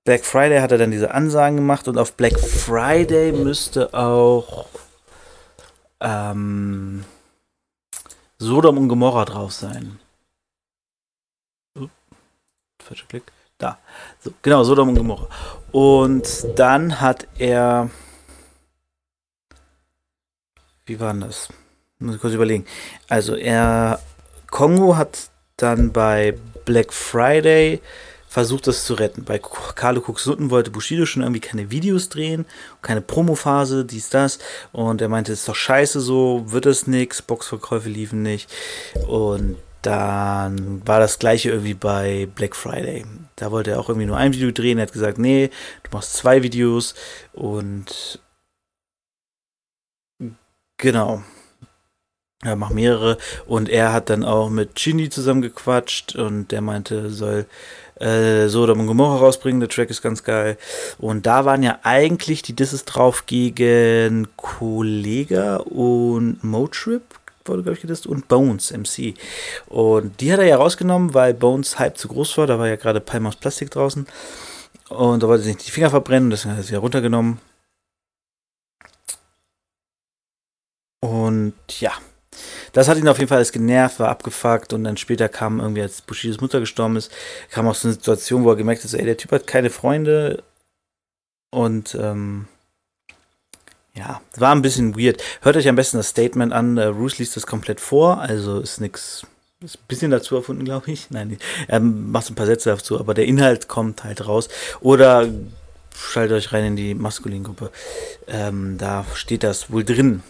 [0.04, 4.66] Black Friday hat er dann diese Ansagen gemacht und auf Black Friday müsste auch
[6.00, 7.04] ähm,
[8.38, 9.98] Sodom und Gomorra drauf sein
[12.90, 13.22] falscher Klick.
[13.58, 13.78] Da.
[14.20, 15.28] So, genau, Sodom und Gomorra.
[15.70, 17.90] Und dann hat er.
[20.86, 21.48] Wie war denn das?
[21.98, 22.66] Muss ich kurz überlegen.
[23.08, 24.00] Also, er.
[24.50, 27.80] Kongo hat dann bei Black Friday
[28.26, 29.24] versucht, das zu retten.
[29.24, 29.38] Bei
[29.74, 32.46] Carlo Cuxutten wollte Bushido schon irgendwie keine Videos drehen,
[32.82, 34.38] keine Promophase, dies, das.
[34.72, 38.50] Und er meinte, es ist doch scheiße so, wird es nichts, Boxverkäufe liefen nicht.
[39.06, 43.04] Und dann war das gleiche irgendwie bei Black Friday.
[43.36, 44.78] Da wollte er auch irgendwie nur ein Video drehen.
[44.78, 45.50] Er hat gesagt, nee,
[45.82, 46.94] du machst zwei Videos
[47.32, 48.20] und
[50.76, 51.22] genau.
[52.42, 57.46] Er macht mehrere und er hat dann auch mit Chini zusammengequatscht und der meinte, soll
[58.00, 59.60] äh, Sodom und Gomorra rausbringen.
[59.60, 60.56] Der Track ist ganz geil.
[60.98, 67.02] Und da waren ja eigentlich die Disses drauf gegen Kollega und Motrip,
[67.44, 69.14] wurde, glaube ich, getestet, und Bones MC.
[69.66, 72.46] Und die hat er ja rausgenommen, weil Bones Hype zu groß war.
[72.46, 74.06] Da war ja gerade Palm aus Plastik draußen.
[74.88, 77.38] Und da wollte sich nicht die Finger verbrennen, deswegen hat er sie ja runtergenommen.
[81.00, 81.92] Und ja,
[82.72, 85.82] das hat ihn auf jeden Fall alles genervt, war abgefuckt und dann später kam irgendwie,
[85.82, 87.10] als Bushidos Mutter gestorben ist,
[87.50, 90.42] kam auch so eine Situation, wo er gemerkt hat, ey, der Typ hat keine Freunde
[91.50, 92.48] und ähm,
[93.94, 95.22] ja, war ein bisschen weird.
[95.42, 96.78] Hört euch am besten das Statement an.
[96.78, 99.26] Uh, Bruce liest das komplett vor, also ist nichts.
[99.62, 101.10] Ist ein bisschen dazu erfunden, glaube ich.
[101.10, 101.36] Nein,
[101.68, 104.48] er macht ein paar Sätze dazu, aber der Inhalt kommt halt raus.
[104.80, 105.28] Oder
[105.94, 107.70] schaltet euch rein in die Maskulingruppe.
[108.26, 110.22] Ähm, da steht das wohl drin.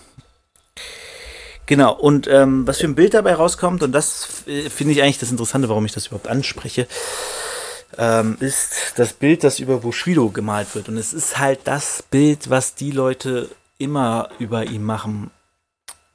[1.67, 5.19] Genau, und ähm, was für ein Bild dabei rauskommt, und das äh, finde ich eigentlich
[5.19, 6.89] das Interessante, warum ich das überhaupt anspreche
[8.01, 10.89] ähm, ist das Bild, das über Bushido gemalt wird.
[10.89, 15.31] Und es ist halt das Bild, was die Leute immer über ihn machen.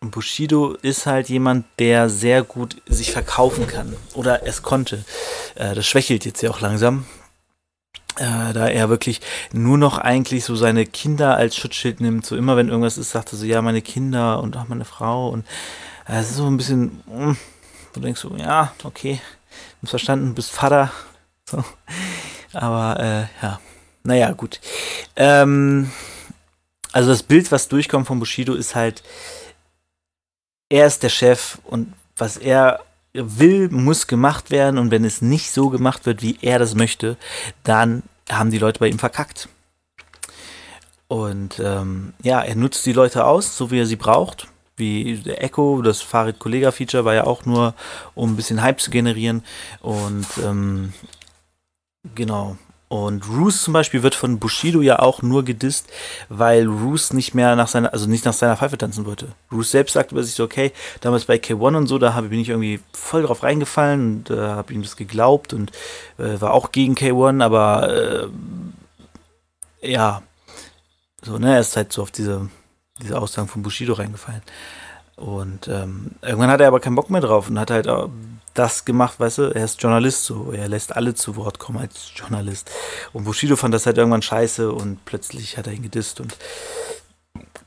[0.02, 3.96] Und Bushido ist halt jemand, der sehr gut sich verkaufen kann.
[4.16, 5.06] Oder es konnte.
[5.54, 7.06] Äh, das schwächelt jetzt ja auch langsam.
[8.18, 9.22] Äh, da er wirklich
[9.54, 12.26] nur noch eigentlich so seine Kinder als Schutzschild nimmt.
[12.26, 15.30] So immer, wenn irgendwas ist, sagt er so, ja, meine Kinder und auch meine Frau.
[15.30, 15.46] Und
[16.08, 17.38] äh, es ist so ein bisschen, mh, hm,
[17.94, 19.22] du denkst so, ja, okay,
[19.84, 20.92] verstanden, bist Vater.
[21.50, 21.64] So.
[22.54, 23.60] Aber äh, ja,
[24.04, 24.60] naja, gut.
[25.16, 25.91] Ähm,
[26.91, 29.04] also das Bild, was durchkommt von Bushido, ist halt,
[30.70, 32.82] er ist der Chef und was er
[33.14, 37.18] will, muss gemacht werden und wenn es nicht so gemacht wird, wie er das möchte,
[37.64, 39.50] dann haben die Leute bei ihm verkackt.
[41.08, 44.48] Und ähm, ja, er nutzt die Leute aus, so wie er sie braucht.
[44.78, 47.76] Wie der Echo, das Farid Kollega Feature war ja auch nur,
[48.16, 49.43] um ein bisschen Hype zu generieren.
[49.82, 50.93] Und ähm,
[52.14, 55.88] genau, und Roos zum Beispiel wird von Bushido ja auch nur gedisst,
[56.30, 59.30] weil Roos nicht mehr nach seiner, also nicht nach seiner Pfeife tanzen wollte.
[59.51, 62.49] Roos selbst sagt über sich so, okay, damals bei K1 und so, da bin ich
[62.49, 65.72] irgendwie voll drauf reingefallen und äh, habe ihm das geglaubt und
[66.20, 68.30] äh, war auch gegen K1, aber
[69.82, 70.22] äh, ja,
[71.24, 72.49] so, ne, er ist halt so auf diese,
[73.01, 74.43] diese Aussagen von Bushido reingefallen.
[75.16, 77.88] Und ähm, irgendwann hat er aber keinen Bock mehr drauf und hat halt
[78.53, 82.11] das gemacht, weißt du, er ist Journalist, so, er lässt alle zu Wort kommen als
[82.16, 82.72] Journalist.
[83.13, 86.38] Und Bushido fand das halt irgendwann scheiße und plötzlich hat er ihn gedisst und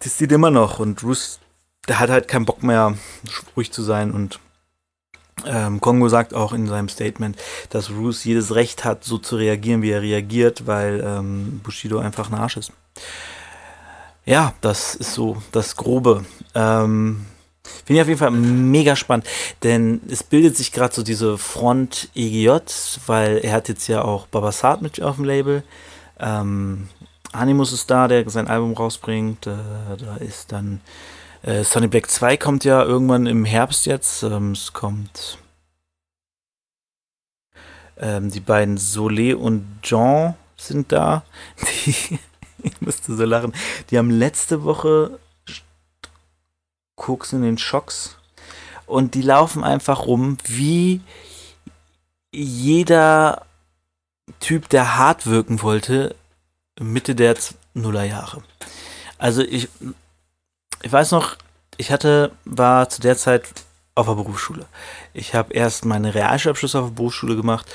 [0.02, 1.40] disst ihn immer noch und Bruce,
[1.88, 2.96] der hat halt keinen Bock mehr,
[3.56, 4.40] ruhig zu sein und
[5.46, 7.36] ähm, Kongo sagt auch in seinem Statement,
[7.70, 12.30] dass Bruce jedes Recht hat, so zu reagieren, wie er reagiert, weil ähm, Bushido einfach
[12.30, 12.72] ein Arsch ist.
[14.24, 16.24] Ja, das ist so das Grobe.
[16.54, 17.26] Ähm,
[17.84, 19.26] Finde ich auf jeden Fall mega spannend,
[19.62, 22.50] denn es bildet sich gerade so diese Front EGJ,
[23.06, 25.62] weil er hat jetzt ja auch Babasat mit auf dem Label.
[26.18, 26.88] Ähm,
[27.32, 29.46] Animus ist da, der sein Album rausbringt.
[29.46, 29.56] Äh,
[29.98, 30.80] da ist dann
[31.42, 34.22] äh, Sonny Black 2 kommt ja irgendwann im Herbst jetzt.
[34.22, 35.38] Ähm, es kommt
[37.98, 41.24] ähm, die beiden Solé und Jean sind da.
[41.86, 42.18] Die,
[42.62, 43.52] ich musste so lachen.
[43.90, 45.18] Die haben letzte Woche
[46.98, 48.18] Koks in den Schocks
[48.86, 51.00] und die laufen einfach rum wie
[52.32, 53.46] jeder
[54.40, 56.14] Typ, der hart wirken wollte,
[56.78, 57.34] Mitte der
[57.72, 58.42] Nullerjahre.
[59.16, 59.68] Also ich,
[60.82, 61.36] ich weiß noch,
[61.76, 63.48] ich hatte, war zu der Zeit
[63.94, 64.66] auf der Berufsschule.
[65.12, 67.66] Ich habe erst meine Realschulabschluss auf der Berufsschule gemacht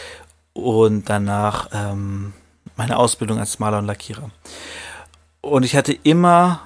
[0.54, 2.34] und danach ähm,
[2.76, 4.30] meine Ausbildung als Maler und Lackierer.
[5.42, 6.62] Und ich hatte immer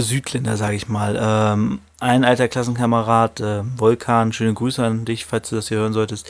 [0.00, 1.18] Südländer, sage ich mal.
[1.20, 5.92] Ähm, ein alter Klassenkamerad, äh, Volkan, schöne Grüße an dich, falls du das hier hören
[5.92, 6.28] solltest.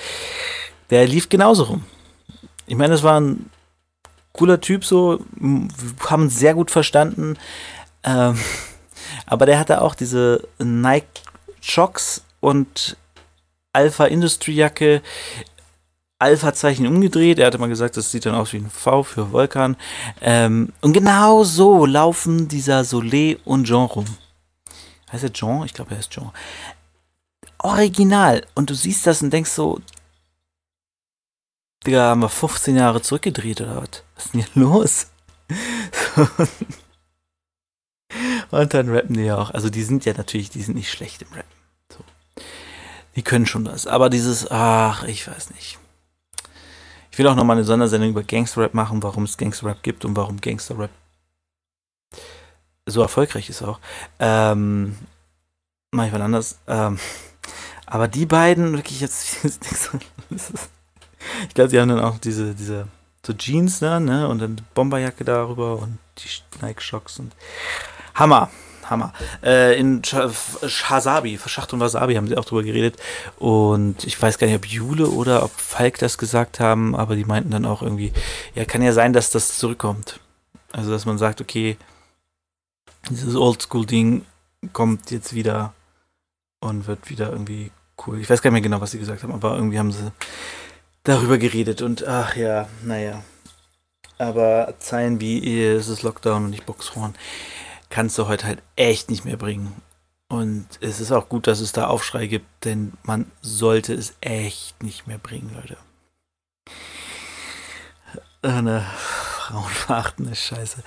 [0.90, 1.84] Der lief genauso rum.
[2.66, 3.50] Ich meine, es war ein
[4.32, 5.20] cooler Typ, so,
[6.08, 7.36] haben sehr gut verstanden.
[8.04, 8.38] Ähm,
[9.26, 11.22] aber der hatte auch diese Nike
[11.60, 12.96] Shocks und
[13.72, 15.02] Alpha Industry Jacke
[16.18, 17.38] Alpha-Zeichen umgedreht.
[17.38, 19.76] Er hatte mal gesagt, das sieht dann aus wie ein V für Vulkan.
[20.20, 24.06] Ähm, und genau so laufen dieser Soleil und Jean rum.
[25.12, 25.64] Heißt er Jean?
[25.64, 26.30] Ich glaube, er ist Jean.
[27.58, 28.46] Original.
[28.54, 29.80] Und du siehst das und denkst so,
[31.86, 34.02] Digga, haben wir 15 Jahre zurückgedreht oder was?
[34.14, 35.06] Was ist denn hier los?
[38.50, 39.50] und dann rappen die ja auch.
[39.50, 41.46] Also die sind ja natürlich, die sind nicht schlecht im Rap.
[41.92, 42.00] So.
[43.14, 43.86] Die können schon das.
[43.86, 45.78] Aber dieses, ach, ich weiß nicht.
[47.16, 50.38] Ich will auch nochmal eine Sondersendung über Gangsterrap machen, warum es Gangsterrap gibt und warum
[50.38, 50.90] Gangsterrap
[52.84, 53.80] so erfolgreich ist auch.
[54.18, 54.98] Ähm,
[55.92, 56.58] mach ich mal anders.
[56.66, 56.98] Ähm,
[57.86, 59.42] aber die beiden, wirklich jetzt,
[61.48, 62.86] ich glaube, sie haben dann auch diese, diese,
[63.24, 66.28] so Jeans da, ne, und dann Bomberjacke darüber und die
[66.60, 67.32] Nike-Shocks und
[68.14, 68.50] Hammer.
[68.90, 69.12] Hammer.
[69.42, 72.96] Äh, in Shasabi, Schacht und Wasabi haben sie auch drüber geredet.
[73.38, 77.24] Und ich weiß gar nicht, ob Jule oder ob Falk das gesagt haben, aber die
[77.24, 78.12] meinten dann auch irgendwie,
[78.54, 80.20] ja, kann ja sein, dass das zurückkommt.
[80.72, 81.76] Also, dass man sagt, okay,
[83.10, 84.24] dieses Oldschool-Ding
[84.72, 85.72] kommt jetzt wieder
[86.60, 87.70] und wird wieder irgendwie
[88.06, 88.20] cool.
[88.20, 90.12] Ich weiß gar nicht mehr genau, was sie gesagt haben, aber irgendwie haben sie
[91.04, 93.22] darüber geredet und ach ja, naja.
[94.18, 97.14] Aber Zeilen wie es ist Lockdown und nicht Boxhorn
[97.96, 99.72] kannst du heute halt echt nicht mehr bringen.
[100.28, 104.82] Und es ist auch gut, dass es da Aufschrei gibt, denn man sollte es echt
[104.82, 105.78] nicht mehr bringen, Leute.
[108.42, 110.82] Eine frauenverachtende Scheiße.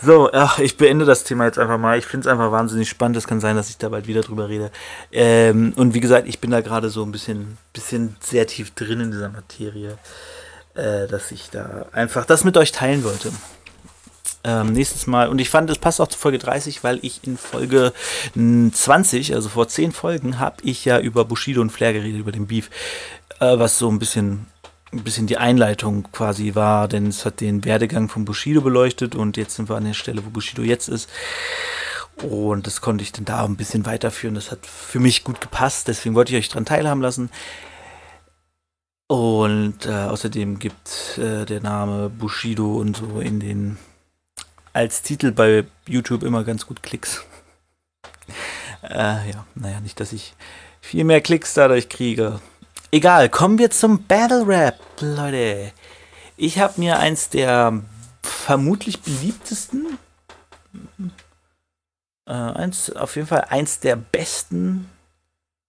[0.00, 1.98] So, ach, ich beende das Thema jetzt einfach mal.
[1.98, 3.16] Ich finde es einfach wahnsinnig spannend.
[3.16, 4.70] Es kann sein, dass ich da bald wieder drüber rede.
[5.10, 9.00] Ähm, und wie gesagt, ich bin da gerade so ein bisschen, bisschen sehr tief drin
[9.00, 9.98] in dieser Materie,
[10.74, 13.32] äh, dass ich da einfach das mit euch teilen wollte
[14.46, 15.28] ähm, nächstes Mal.
[15.28, 17.92] Und ich fand, es passt auch zu Folge 30, weil ich in Folge
[18.34, 22.46] 20, also vor 10 Folgen, habe ich ja über Bushido und Flair geredet, über den
[22.46, 22.70] Beef,
[23.40, 24.46] äh, was so ein bisschen
[24.92, 29.36] ein bisschen die Einleitung quasi war, denn es hat den Werdegang von Bushido beleuchtet und
[29.36, 31.10] jetzt sind wir an der Stelle, wo Bushido jetzt ist.
[32.22, 34.36] Und das konnte ich dann da ein bisschen weiterführen.
[34.36, 37.30] Das hat für mich gut gepasst, deswegen wollte ich euch daran teilhaben lassen.
[39.08, 43.76] Und äh, außerdem gibt äh, der Name Bushido und so in den
[44.76, 47.24] als Titel bei YouTube immer ganz gut Klicks.
[48.82, 50.34] äh, ja, naja, nicht, dass ich
[50.82, 52.40] viel mehr Klicks dadurch kriege.
[52.90, 55.72] Egal, kommen wir zum Battle Rap, Leute.
[56.36, 57.80] Ich habe mir eins der
[58.22, 59.96] vermutlich beliebtesten,
[62.26, 64.90] äh, eins, auf jeden Fall eins der besten,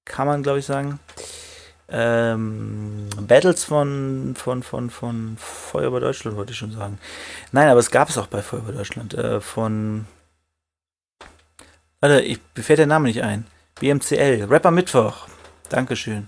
[0.03, 0.99] kann man glaube ich sagen,
[1.89, 6.99] ähm, Battles von, von, von, von Feuerwehr Deutschland, wollte ich schon sagen.
[7.51, 9.13] Nein, aber es gab es auch bei Feuerwehr Deutschland.
[9.13, 10.05] Äh, von.
[11.99, 13.45] Warte, ich, mir fällt der Name nicht ein.
[13.79, 15.27] BMCL, Rapper Mittwoch.
[15.69, 16.27] Dankeschön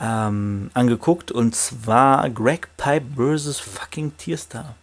[0.00, 3.58] ähm, angeguckt und zwar Greg Pipe vs.
[3.58, 4.74] fucking Tierstar.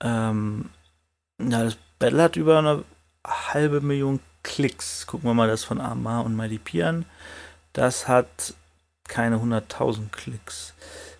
[0.00, 0.70] Ähm,
[1.40, 2.84] ja, das Battle hat über eine
[3.26, 5.06] halbe Million Klicks.
[5.06, 7.04] Gucken wir mal das von Amar und MyDP an.
[7.78, 8.54] Das hat
[9.06, 10.74] keine 100.000 Klicks.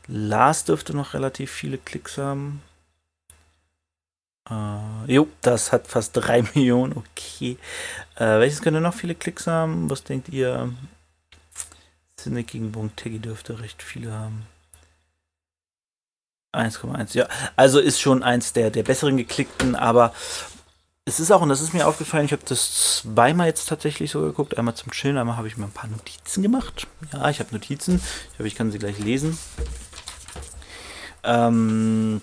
[0.09, 2.63] Lars dürfte noch relativ viele Klicks haben.
[4.51, 6.97] Äh, jo, das hat fast 3 Millionen.
[6.97, 7.59] Okay.
[8.17, 9.89] Äh, welches könnte noch viele Klicks haben?
[9.89, 10.75] Was denkt ihr?
[12.19, 14.45] Cynic gegen Bontegi dürfte recht viele haben.
[16.53, 17.29] 1,1, ja.
[17.55, 20.13] Also ist schon eins der, der besseren geklickten, aber
[21.09, 24.21] es ist auch, und das ist mir aufgefallen, ich habe das zweimal jetzt tatsächlich so
[24.21, 24.57] geguckt.
[24.59, 26.87] Einmal zum Chillen, einmal habe ich mir ein paar Notizen gemacht.
[27.13, 27.97] Ja, ich habe Notizen.
[27.97, 29.39] Ich hoffe, ich kann sie gleich lesen.
[31.25, 32.21] Ähm,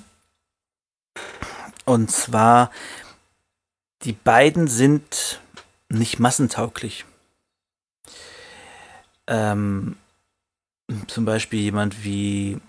[1.85, 2.71] und zwar,
[4.03, 5.41] die beiden sind
[5.89, 7.05] nicht massentauglich
[9.27, 9.97] ähm,
[11.07, 12.59] zum Beispiel jemand wie,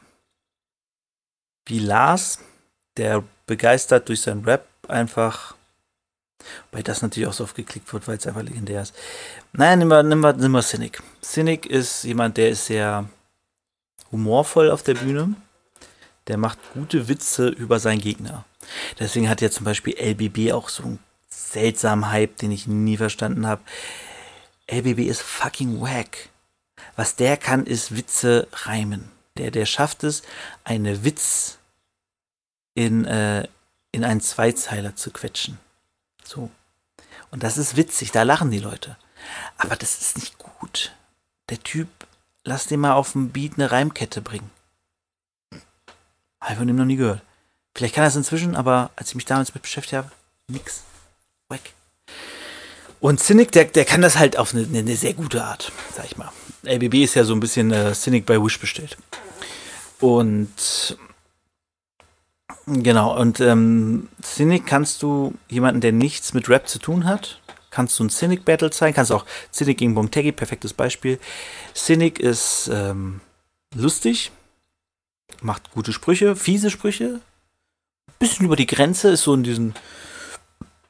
[1.67, 2.41] wie Lars,
[2.97, 5.56] der begeistert durch seinen Rap einfach,
[6.73, 8.95] weil das natürlich auch so oft geklickt wird, weil es einfach legendär ist.
[9.53, 11.03] Naja, nehmen wir, nehmen wir, nehmen wir Cynic.
[11.23, 13.09] Cynic ist jemand, der ist sehr
[14.11, 15.35] humorvoll auf der Bühne.
[16.27, 18.45] Der macht gute Witze über seinen Gegner.
[18.99, 23.47] Deswegen hat ja zum Beispiel LBB auch so einen seltsamen Hype, den ich nie verstanden
[23.47, 23.63] habe.
[24.71, 26.29] LBB ist fucking wack.
[26.97, 29.11] Was der kann, ist Witze reimen.
[29.37, 30.23] Der, der schafft es,
[30.65, 31.59] eine Witz
[32.75, 33.47] in, äh,
[33.93, 35.59] in einen Zweizeiler zu quetschen.
[36.27, 36.51] So.
[37.31, 38.97] Und das ist witzig, da lachen die Leute.
[39.59, 40.93] Aber das ist nicht gut.
[41.49, 41.89] Der Typ,
[42.45, 44.51] lass den mal auf dem Beat eine Reimkette bringen.
[46.41, 47.23] Habe ich von ihm noch nie gehört.
[47.75, 50.11] Vielleicht kann er es inzwischen, aber als ich mich damals mit beschäftigt habe,
[50.49, 50.83] nix.
[51.49, 51.75] Weg.
[53.01, 56.17] Und Cynic, der, der kann das halt auf eine, eine sehr gute Art, sag ich
[56.17, 56.33] mal.
[56.65, 58.97] LBB ist ja so ein bisschen äh, Cynic bei Wish bestellt.
[60.01, 60.97] Und
[62.67, 67.41] genau, und ähm, Cynic kannst du jemanden, der nichts mit Rap zu tun hat,
[67.71, 71.19] kannst du ein Cynic Battle zeigen, kannst auch Cynic gegen Bontegi, perfektes Beispiel.
[71.75, 73.21] Cynic ist ähm,
[73.75, 74.33] lustig,
[75.43, 77.21] macht gute Sprüche, fiese Sprüche,
[78.19, 79.75] bisschen über die Grenze, ist so in diesen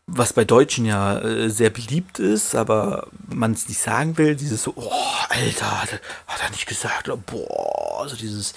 [0.06, 4.62] was bei Deutschen ja äh, sehr beliebt ist, aber man es nicht sagen will, dieses
[4.62, 4.90] so, oh,
[5.28, 8.54] Alter, hat, hat er nicht gesagt, oder boah, also dieses,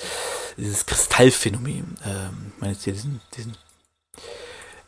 [0.58, 1.98] dieses Kristallphänomen.
[2.06, 3.58] Ähm, ich meine jetzt hier diesen, diesen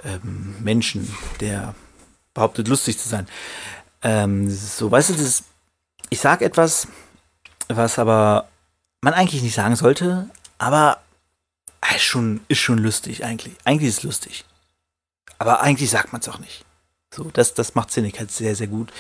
[0.04, 1.74] ähm, Menschen, der
[2.34, 3.28] behauptet, lustig zu sein.
[4.04, 5.44] Ähm, so, weißt du, das,
[6.10, 6.88] ich sag etwas,
[7.68, 8.48] was aber
[9.02, 11.02] man eigentlich nicht sagen sollte, aber
[11.96, 13.56] ist schon, ist schon lustig eigentlich.
[13.66, 14.46] Eigentlich ist es lustig.
[15.38, 16.66] Aber eigentlich sagt man es auch nicht.
[17.14, 18.92] So, das, das macht Cynic halt sehr, sehr gut.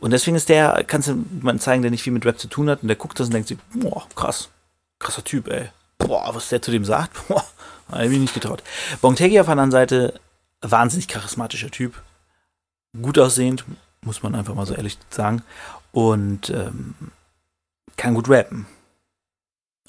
[0.00, 2.68] Und deswegen ist der, kannst du jemanden zeigen, der nicht viel mit Rap zu tun
[2.68, 4.50] hat und der guckt das und denkt sich, boah, krass,
[4.98, 5.70] krasser Typ, ey.
[5.96, 7.44] Boah, was der zu dem sagt, boah,
[7.90, 8.62] hab ich mich nicht getraut.
[9.00, 10.20] Bongtegi auf der anderen Seite,
[10.60, 12.02] wahnsinnig charismatischer Typ.
[13.00, 13.64] Gut aussehend,
[14.02, 15.42] muss man einfach mal so ehrlich sagen.
[15.92, 16.94] Und ähm,
[17.96, 18.66] kann gut rappen.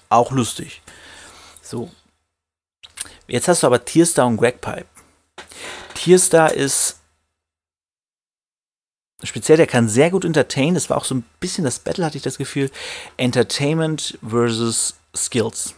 [0.10, 0.82] Auch lustig.
[1.62, 1.92] So.
[3.28, 4.86] Jetzt hast du aber Tierstar und Greg Pipe.
[5.98, 6.98] Tierstar ist
[9.24, 10.76] speziell, der kann sehr gut entertainen.
[10.76, 12.70] Das war auch so ein bisschen das Battle, hatte ich das Gefühl.
[13.18, 15.74] Entertainment versus Skills.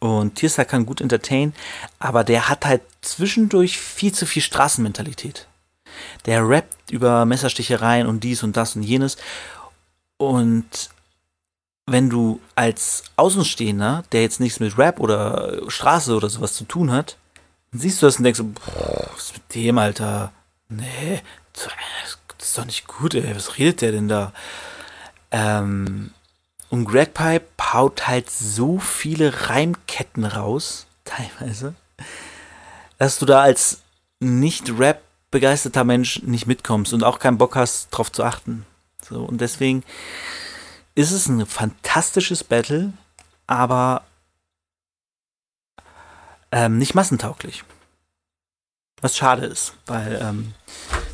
[0.00, 1.54] Und Tierstar kann gut entertainen,
[1.98, 5.46] aber der hat halt zwischendurch viel zu viel Straßenmentalität.
[6.26, 9.16] Der rappt über Messerstichereien und dies und das und jenes.
[10.18, 10.90] Und
[11.86, 16.92] wenn du als Außenstehender, der jetzt nichts mit Rap oder Straße oder sowas zu tun
[16.92, 17.16] hat,
[17.72, 20.32] siehst du das und denkst, boah, was ist mit dem, Alter?
[20.68, 21.68] Nee, das
[22.40, 23.34] ist doch nicht gut, ey.
[23.34, 24.32] Was redet der denn da?
[25.30, 26.12] Ähm,
[26.70, 31.74] Und Greg Pipe haut halt so viele Reimketten raus, teilweise,
[32.98, 33.80] dass du da als
[34.20, 38.66] nicht-Rap begeisterter Mensch nicht mitkommst und auch keinen Bock hast, drauf zu achten.
[39.08, 39.84] So, und deswegen
[40.94, 42.92] ist es ein fantastisches Battle,
[43.46, 44.02] aber
[46.52, 47.64] ähm, nicht massentauglich.
[49.00, 50.54] Was schade ist, weil ähm,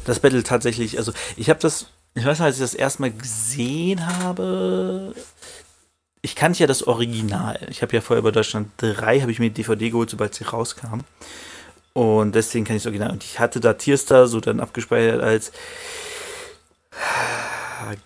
[0.05, 4.07] das Battle tatsächlich, also ich habe das, ich weiß nicht, als ich das erstmal gesehen
[4.07, 5.15] habe,
[6.23, 7.69] ich kannte ja das Original.
[7.71, 10.45] Ich habe ja vorher bei Deutschland 3, habe ich mir die DVD geholt, sobald sie
[10.45, 11.01] rauskam.
[11.93, 13.13] Und deswegen kann ich das Original.
[13.13, 15.53] Und ich hatte da Tierstar so dann abgespeichert als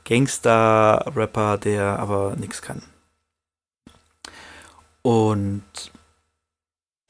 [0.04, 2.82] Gangster-Rapper, der aber nichts kann.
[5.02, 5.62] Und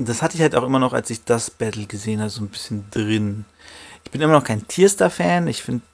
[0.08, 2.48] das hatte ich halt auch immer noch, als ich das Battle gesehen habe, so ein
[2.48, 3.44] bisschen drin.
[4.04, 5.46] Ich bin immer noch kein Tierstar-Fan.
[5.48, 5.84] Ich finde,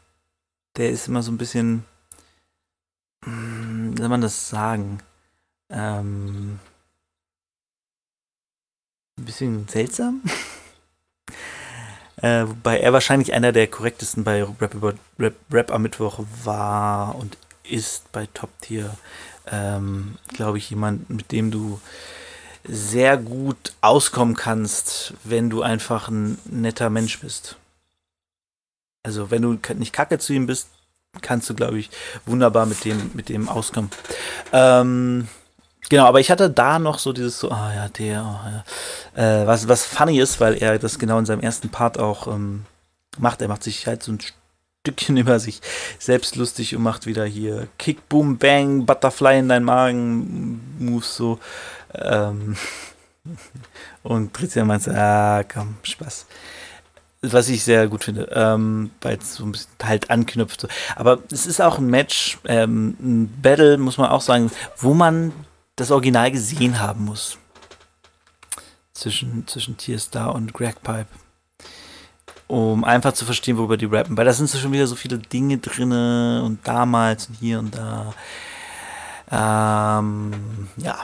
[0.77, 1.85] der ist immer so ein bisschen,
[3.25, 5.01] hm, wie soll man das sagen?
[5.71, 6.59] Ähm,
[9.19, 10.23] ein bisschen seltsam.
[12.17, 17.37] äh, wobei er wahrscheinlich einer der korrektesten bei Rap, Rap, Rap am Mittwoch war und
[17.63, 18.97] ist bei Top Tier.
[19.47, 21.81] Ähm, Glaube ich, jemand, mit dem du
[22.69, 27.57] sehr gut auskommen kannst, wenn du einfach ein netter Mensch bist.
[29.03, 30.69] Also wenn du nicht kacke zu ihm bist,
[31.23, 31.91] kannst du, glaube ich,
[32.25, 33.91] wunderbar mit dem, mit dem auskommen.
[34.53, 35.29] Ähm,
[35.89, 39.43] genau, aber ich hatte da noch so dieses so, ah ja, der, oh, ja.
[39.43, 42.65] Äh, was, was funny ist, weil er das genau in seinem ersten Part auch ähm,
[43.19, 43.41] macht.
[43.43, 44.19] Er macht sich halt so ein
[44.87, 45.61] Stückchen über sich
[45.99, 51.39] selbst lustig und macht wieder hier Kick, Boom, Bang, Butterfly in deinen Magen, Moves so.
[51.95, 52.57] Ähm,
[54.03, 56.27] und Christian meinte, ah, komm, Spaß.
[57.23, 60.69] Was ich sehr gut finde, ähm, weil es so ein bisschen halt anknüpft.
[60.95, 65.33] Aber es ist auch ein Match, ähm, ein Battle, muss man auch sagen, wo man
[65.77, 67.39] das Original gesehen haben muss.
[68.93, 71.09] Zwischen, zwischen Tierstar und Greg Pipe.
[72.49, 74.17] Um einfach zu verstehen, worüber die rappen.
[74.17, 77.75] Weil da sind so schon wieder so viele Dinge drin und damals und hier und
[77.75, 78.15] da.
[79.31, 81.01] Ähm, ja,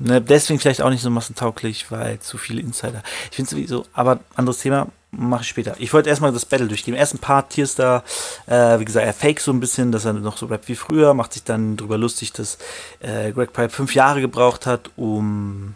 [0.00, 3.02] Ne, deswegen vielleicht auch nicht so massentauglich, weil zu viele Insider.
[3.30, 5.74] Ich finde sowieso, aber anderes Thema mache ich später.
[5.78, 6.94] Ich wollte erstmal das Battle durchgehen.
[6.94, 8.04] Im ersten Part Tierstar,
[8.46, 11.14] äh, wie gesagt, er fake so ein bisschen, dass er noch so rappt wie früher,
[11.14, 12.58] macht sich dann drüber lustig, dass
[13.00, 15.74] äh, Greg Pipe fünf Jahre gebraucht hat, um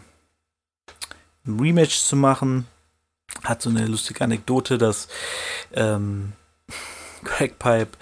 [1.45, 2.67] ein Rematch zu machen.
[3.43, 5.09] Hat so eine lustige Anekdote, dass
[5.73, 6.31] ähm,
[7.25, 7.97] Greg Pipe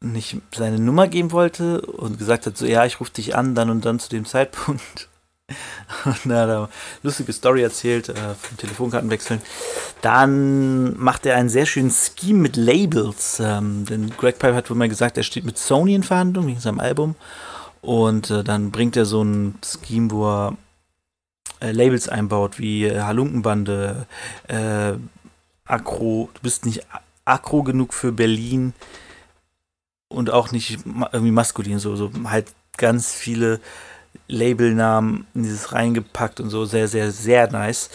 [0.00, 3.70] nicht seine Nummer geben wollte und gesagt hat, so ja, ich rufe dich an, dann
[3.70, 5.08] und dann zu dem Zeitpunkt.
[6.04, 6.68] Und hat eine
[7.02, 9.40] lustige Story erzählt, äh, vom Telefonkartenwechseln.
[10.02, 13.40] Dann macht er einen sehr schönen Scheme mit Labels.
[13.40, 16.60] Ähm, denn Greg Pipe hat wohl mal gesagt, er steht mit Sony in Verhandlung wegen
[16.60, 17.14] seinem Album.
[17.80, 20.56] Und äh, dann bringt er so ein Scheme, wo er
[21.60, 24.06] äh, Labels einbaut, wie äh, Halunkenbande,
[24.48, 24.92] äh,
[25.64, 26.86] Akro, du bist nicht
[27.24, 28.72] Akro genug für Berlin,
[30.08, 30.78] und auch nicht
[31.12, 33.60] irgendwie maskulin, so, so halt ganz viele
[34.28, 37.90] Labelnamen in dieses reingepackt und so, sehr, sehr, sehr nice.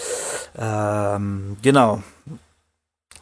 [0.57, 2.03] Ähm, genau.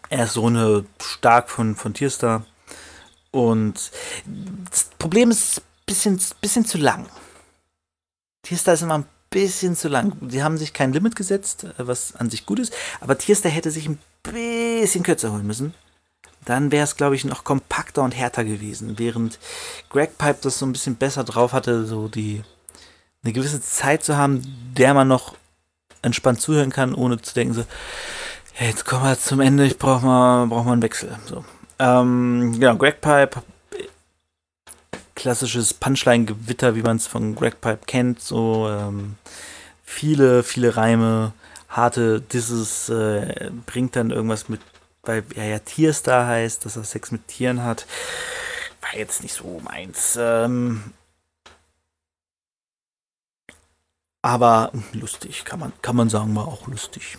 [0.10, 2.46] Er ist so eine stark von, von Tierstar.
[3.32, 3.92] Und
[4.70, 7.06] das Problem ist ein bisschen, bisschen zu lang.
[8.44, 10.18] Tierstar ist immer ein bisschen zu lang.
[10.28, 13.88] Sie haben sich kein Limit gesetzt, was an sich gut ist, aber Tierstar hätte sich
[13.88, 15.74] ein bisschen kürzer holen müssen
[16.46, 18.98] dann wäre es, glaube ich, noch kompakter und härter gewesen.
[18.98, 19.40] Während
[19.90, 22.44] Greg Pipe das so ein bisschen besser drauf hatte, so die
[23.24, 24.42] eine gewisse Zeit zu haben,
[24.76, 25.36] der man noch
[26.02, 27.66] entspannt zuhören kann, ohne zu denken, so,
[28.54, 31.16] hey, jetzt kommen wir zum Ende, ich brauche mal, brauch mal einen Wechsel.
[31.26, 31.46] So.
[31.78, 33.44] Ähm, genau, Greg Pipe,
[35.14, 39.16] klassisches Punchline-Gewitter, wie man es von Greg Pipe kennt, so ähm,
[39.84, 41.34] viele, viele Reime,
[41.70, 44.62] harte Disses, äh, bringt dann irgendwas mit
[45.04, 47.86] weil er ja Tierstar heißt, dass er Sex mit Tieren hat,
[48.82, 50.18] war jetzt nicht so meins.
[50.20, 50.94] Ähm,
[54.24, 57.18] aber lustig, kann man, kann man sagen, war auch lustig.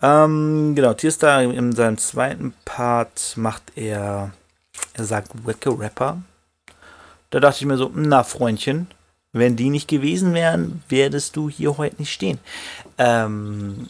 [0.00, 4.32] Ähm, genau, Tierstar in seinem zweiten Part macht er,
[4.94, 6.22] er sagt Wacke Rapper.
[7.30, 8.86] Da dachte ich mir so, na Freundchen,
[9.32, 12.38] wenn die nicht gewesen wären, werdest du hier heute nicht stehen.
[12.96, 13.88] Ähm,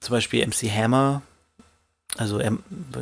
[0.00, 1.22] zum Beispiel MC Hammer
[2.20, 2.52] also er,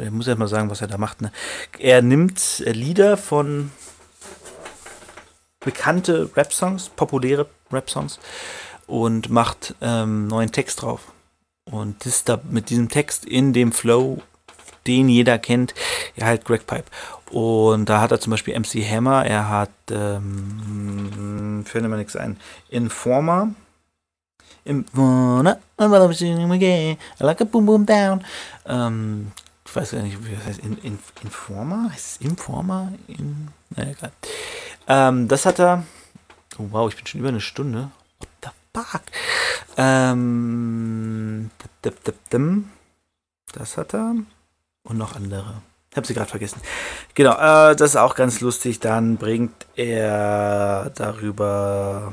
[0.00, 1.22] er muss ja mal sagen, was er da macht.
[1.22, 1.32] Ne?
[1.80, 3.72] Er nimmt Lieder von
[5.58, 8.20] bekannte Rap-Songs, populäre Rap-Songs
[8.86, 11.12] und macht ähm, neuen Text drauf.
[11.64, 14.22] Und ist da mit diesem Text in dem Flow,
[14.86, 15.74] den jeder kennt,
[16.14, 16.86] Ja, halt Greg Pipe.
[17.30, 22.38] Und da hat er zum Beispiel MC Hammer, er hat, ähm, fällt mir nichts ein,
[22.70, 23.50] Informer.
[27.18, 28.24] Like a boom boom down.
[28.66, 29.32] Ähm,
[29.64, 30.60] ich weiß gar nicht, wie das heißt.
[30.60, 31.90] In, in, Informer?
[31.92, 32.92] Heißt es Informer?
[33.06, 34.12] In, naja, egal.
[34.86, 35.84] Ähm, das hat er.
[36.58, 37.90] Oh, wow, ich bin schon über eine Stunde.
[38.18, 39.02] What the fuck?
[39.76, 41.50] Ähm,
[43.52, 44.14] das hat er.
[44.84, 45.62] Und noch andere.
[45.90, 46.60] Ich habe sie gerade vergessen.
[47.14, 48.80] Genau, äh, das ist auch ganz lustig.
[48.80, 52.12] Dann bringt er darüber.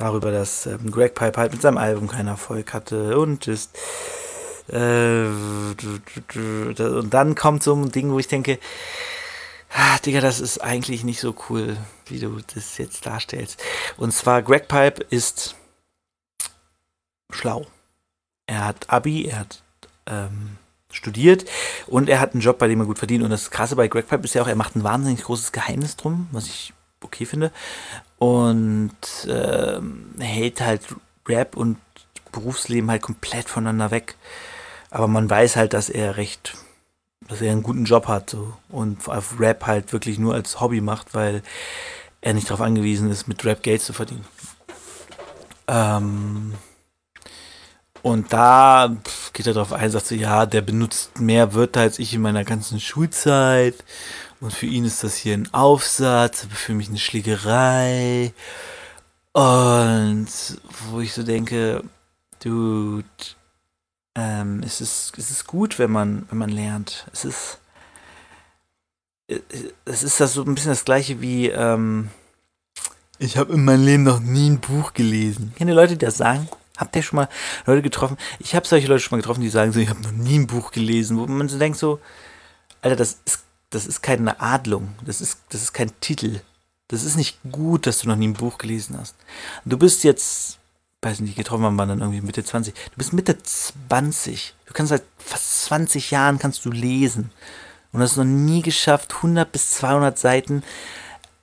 [0.00, 3.76] Darüber, dass ähm, Greg Pipe halt mit seinem Album keinen Erfolg hatte und ist.
[4.68, 8.58] Äh, und dann kommt so ein Ding, wo ich denke,
[9.74, 11.76] ah, Digga, das ist eigentlich nicht so cool,
[12.06, 13.62] wie du das jetzt darstellst.
[13.98, 15.54] Und zwar, Greg Pipe ist
[17.28, 17.66] schlau.
[18.46, 19.62] Er hat Abi, er hat
[20.06, 20.56] ähm,
[20.90, 21.44] studiert
[21.86, 23.22] und er hat einen Job, bei dem er gut verdient.
[23.22, 25.96] Und das Krasse bei Greg Pipe ist ja auch, er macht ein wahnsinnig großes Geheimnis
[25.96, 26.72] drum, was ich
[27.02, 27.52] okay finde.
[28.20, 28.92] Und
[29.28, 30.82] ähm, hält halt
[31.26, 31.78] Rap und
[32.32, 34.14] Berufsleben halt komplett voneinander weg.
[34.90, 36.54] Aber man weiß halt, dass er recht,
[37.28, 38.98] dass er einen guten Job hat so, und
[39.38, 41.42] Rap halt wirklich nur als Hobby macht, weil
[42.20, 44.26] er nicht darauf angewiesen ist, mit Rap Geld zu verdienen.
[45.66, 46.52] Ähm,
[48.02, 48.94] und da
[49.32, 52.44] geht er darauf ein, sagt so, ja, der benutzt mehr Wörter als ich in meiner
[52.44, 53.76] ganzen Schulzeit.
[54.40, 58.32] Und für ihn ist das hier ein Aufsatz, für mich eine Schlägerei.
[59.32, 60.28] Und
[60.90, 61.84] wo ich so denke,
[62.42, 63.04] dude,
[64.14, 67.06] ähm, es, ist, es ist gut, wenn man, wenn man lernt.
[67.12, 67.58] Es ist,
[69.84, 72.10] es ist das so ein bisschen das gleiche wie, ähm,
[73.18, 75.52] ich habe in meinem Leben noch nie ein Buch gelesen.
[75.54, 76.48] Kennen Leute, die das sagen?
[76.78, 77.28] Habt ihr schon mal
[77.66, 78.16] Leute getroffen?
[78.38, 80.46] Ich habe solche Leute schon mal getroffen, die sagen so, ich habe noch nie ein
[80.46, 82.00] Buch gelesen, wo man so denkt so,
[82.80, 86.40] Alter, das ist, das ist keine Adlung, das ist, das ist kein Titel.
[86.88, 89.14] Das ist nicht gut, dass du noch nie ein Buch gelesen hast.
[89.64, 90.58] Du bist jetzt,
[91.02, 92.74] weiß nicht, getroffen haben wir dann irgendwie Mitte 20.
[92.74, 94.54] Du bist Mitte 20.
[94.66, 97.30] Du kannst seit fast 20 Jahren kannst du lesen.
[97.92, 100.64] Und hast noch nie geschafft, 100 bis 200 Seiten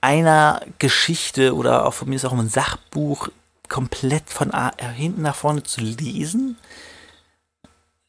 [0.00, 3.28] einer Geschichte oder auch von mir ist auch ein Sachbuch
[3.68, 6.56] komplett von äh, hinten nach vorne zu lesen,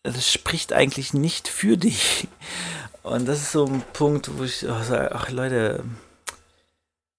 [0.03, 2.28] das spricht eigentlich nicht für dich.
[3.04, 5.84] Und das ist so ein Punkt, wo ich oh, sage, ach Leute,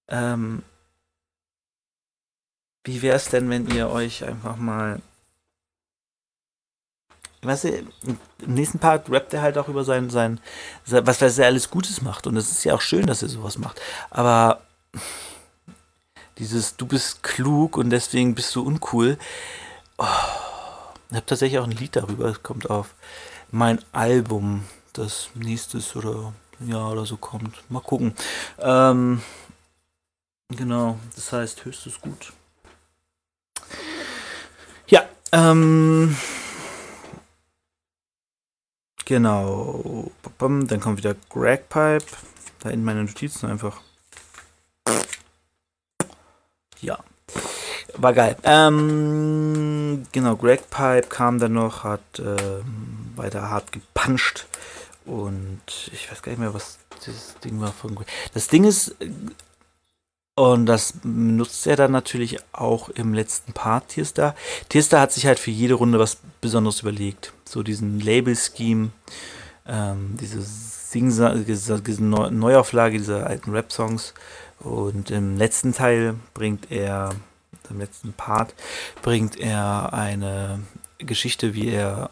[0.08, 0.62] ähm,
[2.84, 5.00] wie wäre es denn, wenn ihr euch einfach mal
[7.42, 7.68] weißt du,
[8.02, 10.40] im nächsten Part rappt er halt auch über sein, sein,
[10.86, 12.26] was, was er alles Gutes macht.
[12.26, 13.80] Und es ist ja auch schön, dass er sowas macht.
[14.10, 14.60] Aber
[16.38, 19.18] dieses, du bist klug und deswegen bist du uncool.
[19.98, 20.04] Oh,
[21.10, 22.94] ich habe tatsächlich auch ein Lied darüber, es kommt auf
[23.50, 24.64] mein Album,
[25.00, 27.62] das nächstes oder ja oder so kommt.
[27.70, 28.14] Mal gucken.
[28.58, 29.22] Ähm,
[30.48, 32.32] genau, das heißt höchstes Gut.
[34.88, 36.16] Ja, ähm,
[39.04, 40.10] genau.
[40.38, 42.04] Dann kommt wieder Greg Pipe.
[42.60, 43.80] Da in meine Notizen einfach.
[46.80, 46.98] Ja.
[47.96, 48.36] War geil.
[48.44, 54.46] Ähm, genau, Greg Pipe kam dann noch, hat ähm, weiter hart gepuncht.
[55.06, 55.60] Und
[55.92, 57.72] ich weiß gar nicht mehr, was das Ding war.
[58.34, 58.94] Das Ding ist,
[60.34, 64.34] und das nutzt er dann natürlich auch im letzten Part, Tierster.
[64.68, 67.32] Tierster hat sich halt für jede Runde was Besonderes überlegt.
[67.44, 68.90] So diesen Label-Scheme,
[69.66, 70.42] ähm, diese
[70.92, 74.14] diese Neuauflage dieser alten Rap-Songs
[74.60, 77.14] und im letzten Teil bringt er,
[77.68, 78.54] im letzten Part,
[79.02, 80.60] bringt er eine
[80.98, 82.10] Geschichte, wie er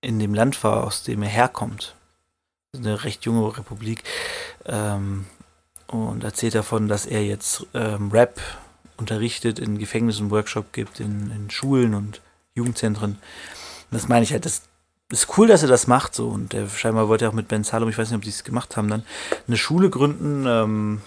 [0.00, 1.94] in dem Land war, aus dem er herkommt.
[2.76, 4.04] Eine recht junge Republik.
[4.64, 5.26] Ähm,
[5.86, 8.40] und erzählt davon, dass er jetzt ähm, Rap
[8.96, 12.20] unterrichtet, in Gefängnissen Workshop gibt, in, in Schulen und
[12.54, 13.12] Jugendzentren.
[13.12, 13.20] Und
[13.90, 14.62] das meine ich halt, das
[15.10, 16.28] ist cool, dass er das macht so.
[16.28, 18.76] Und er scheinbar wollte auch mit Ben Salom, ich weiß nicht, ob die es gemacht
[18.76, 19.04] haben, dann
[19.48, 21.00] eine Schule gründen, ähm,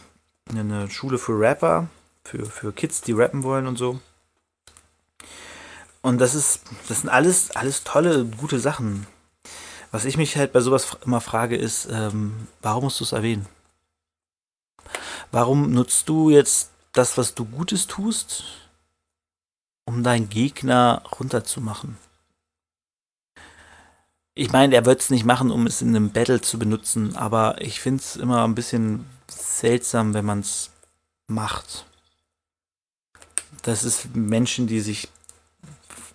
[0.49, 1.87] eine Schule für Rapper,
[2.25, 3.99] für, für Kids, die rappen wollen und so.
[6.01, 9.07] Und das ist, das sind alles, alles tolle, gute Sachen.
[9.93, 13.45] Was ich mich halt bei sowas immer frage, ist, ähm, warum musst du es erwähnen?
[15.31, 18.43] Warum nutzt du jetzt das, was du Gutes tust,
[19.85, 21.99] um deinen Gegner runterzumachen?
[24.33, 27.61] Ich meine, er wird es nicht machen, um es in einem Battle zu benutzen, aber
[27.61, 30.71] ich finde es immer ein bisschen seltsam, wenn man es
[31.27, 31.85] macht.
[33.61, 35.07] Das ist Menschen, die sich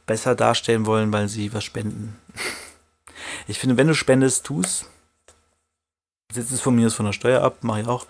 [0.04, 2.18] besser darstellen wollen, weil sie was spenden.
[3.48, 4.84] Ich finde, wenn du spendest, tu's.
[6.30, 8.06] Setz es von mir aus von der Steuer ab, mache ich auch.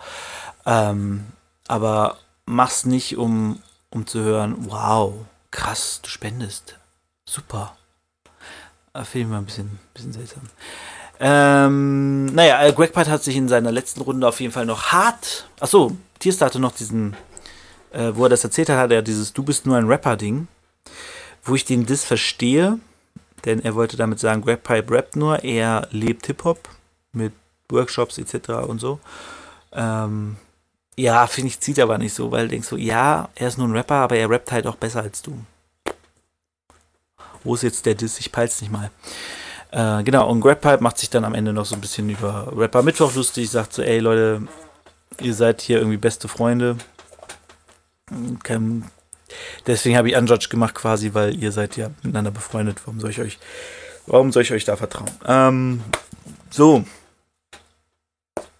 [0.65, 1.25] Ähm,
[1.67, 5.13] aber mach's nicht, um, um zu hören, wow,
[5.49, 6.77] krass, du spendest.
[7.25, 7.77] Super.
[8.93, 10.41] Äh, Finde ich mal ein bisschen, bisschen seltsam.
[11.21, 14.91] Ähm, naja, äh, Greg Pite hat sich in seiner letzten Runde auf jeden Fall noch
[14.91, 15.47] hart.
[15.61, 17.15] Achso, Tierster hatte noch diesen,
[17.91, 20.47] äh, wo er das erzählt hat, hat er dieses Du bist nur ein Rapper-Ding.
[21.43, 22.79] Wo ich den Diss verstehe,
[23.45, 26.69] denn er wollte damit sagen, Greg Pipe rappt nur, er lebt Hip-Hop
[27.13, 27.33] mit
[27.69, 28.49] Workshops etc.
[28.67, 28.99] und so.
[29.71, 30.37] Ähm,
[30.97, 33.67] ja, finde ich, zieht aber nicht so, weil du denkst so, ja, er ist nur
[33.67, 35.37] ein Rapper, aber er rappt halt auch besser als du.
[37.43, 38.19] Wo ist jetzt der Diss?
[38.19, 38.91] Ich peil's nicht mal.
[39.71, 42.51] Äh, genau, und Grab Pipe macht sich dann am Ende noch so ein bisschen über
[42.55, 44.41] Rapper Mittwoch lustig, sagt so, ey Leute,
[45.21, 46.77] ihr seid hier irgendwie beste Freunde.
[48.43, 48.89] Kein,
[49.67, 52.77] deswegen habe ich Unjudged gemacht quasi, weil ihr seid ja miteinander befreundet.
[52.85, 53.39] Warum soll ich euch,
[54.07, 55.11] warum soll ich euch da vertrauen?
[55.27, 55.81] Ähm,
[56.49, 56.83] so.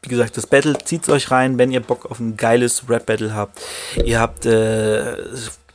[0.01, 3.61] Wie gesagt, das Battle zieht euch rein, wenn ihr Bock auf ein geiles Rap-Battle habt.
[4.05, 5.17] Ihr habt äh,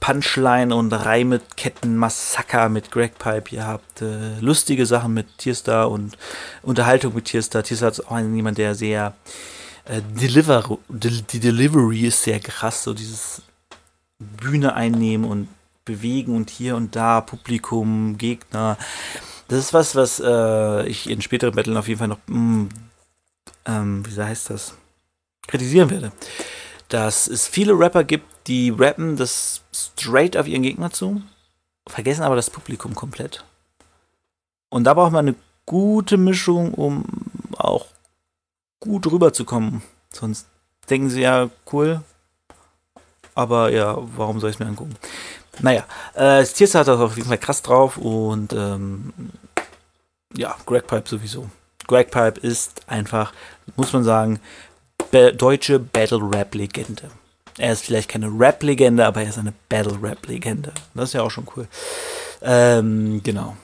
[0.04, 3.54] Punchline und Reime, Ketten, Massaker mit Greg Pipe.
[3.54, 6.18] Ihr habt äh, lustige Sachen mit Tierstar und
[6.60, 7.62] Unterhaltung mit Tierstar.
[7.62, 9.14] Tierstar ist auch jemand, der sehr
[9.86, 13.40] äh, deliver, die Delivery ist sehr krass, so dieses
[14.24, 15.48] Bühne einnehmen und
[15.84, 18.78] bewegen und hier und da Publikum, Gegner.
[19.48, 22.68] Das ist was, was äh, ich in späteren Battlen auf jeden Fall noch, mh, mm,
[23.66, 24.74] ähm, wie heißt das,
[25.46, 26.12] kritisieren werde.
[26.88, 31.22] Dass es viele Rapper gibt, die rappen das straight auf ihren Gegner zu,
[31.86, 33.44] vergessen aber das Publikum komplett.
[34.68, 35.36] Und da braucht man eine
[35.66, 37.04] gute Mischung, um
[37.56, 37.86] auch
[38.80, 39.82] gut rüberzukommen.
[40.12, 40.46] Sonst
[40.90, 42.02] denken sie ja, cool,
[43.34, 44.96] aber ja, warum soll ich es mir angucken?
[45.60, 45.84] Naja,
[46.14, 49.12] äh, Stierster hat das auf jeden Fall krass drauf und ähm,
[50.36, 51.48] ja, Greg Pipe sowieso.
[51.86, 53.32] Greg Pipe ist einfach,
[53.76, 54.40] muss man sagen,
[55.36, 57.10] deutsche Battle Rap Legende.
[57.58, 60.72] Er ist vielleicht keine Rap-Legende, aber er ist eine Battle-Rap-Legende.
[60.94, 61.68] Das ist ja auch schon cool.
[62.42, 63.56] Ähm, genau.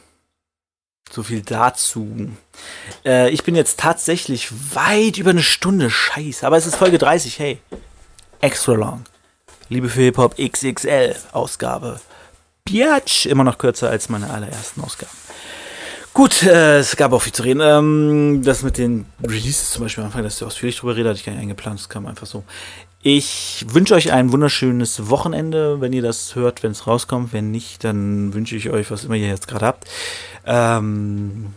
[1.10, 2.30] So viel dazu.
[3.04, 5.90] Äh, ich bin jetzt tatsächlich weit über eine Stunde.
[5.90, 6.46] Scheiße.
[6.46, 7.40] Aber es ist Folge 30.
[7.40, 7.58] Hey.
[8.40, 9.04] Extra long.
[9.70, 12.00] Liebe für Hip-Hop XXL Ausgabe.
[12.64, 13.26] Biatch.
[13.26, 15.12] Immer noch kürzer als meine allerersten Ausgaben.
[16.12, 17.60] Gut, äh, es gab auch viel zu reden.
[17.62, 21.18] Ähm, das mit den Releases zum Beispiel am Anfang, dass du ausführlich drüber redest, hatte
[21.20, 21.78] ich gar nicht eingeplant.
[21.78, 22.42] Das kam einfach so.
[23.04, 27.32] Ich wünsche euch ein wunderschönes Wochenende, wenn ihr das hört, wenn es rauskommt.
[27.32, 29.88] Wenn nicht, dann wünsche ich euch, was immer ihr jetzt gerade habt.
[30.46, 31.54] Ähm,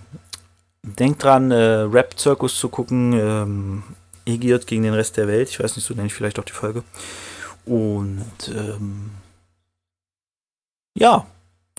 [0.83, 3.13] denkt dran, äh, Rap-Zirkus zu gucken.
[3.13, 3.83] Ähm,
[4.25, 5.49] Egiert gegen den Rest der Welt.
[5.49, 6.83] Ich weiß nicht, so nenne ich vielleicht auch die Folge.
[7.65, 9.11] Und ähm,
[10.97, 11.25] ja,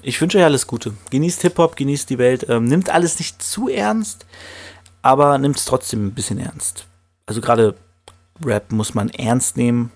[0.03, 0.95] ich wünsche euch alles Gute.
[1.11, 2.47] Genießt Hip-Hop, genießt die Welt.
[2.49, 4.27] Ähm, nimmt alles nicht zu ernst,
[5.03, 6.87] aber nimmt es trotzdem ein bisschen ernst.
[7.27, 7.75] Also gerade
[8.45, 9.93] Rap muss man ernst nehmen,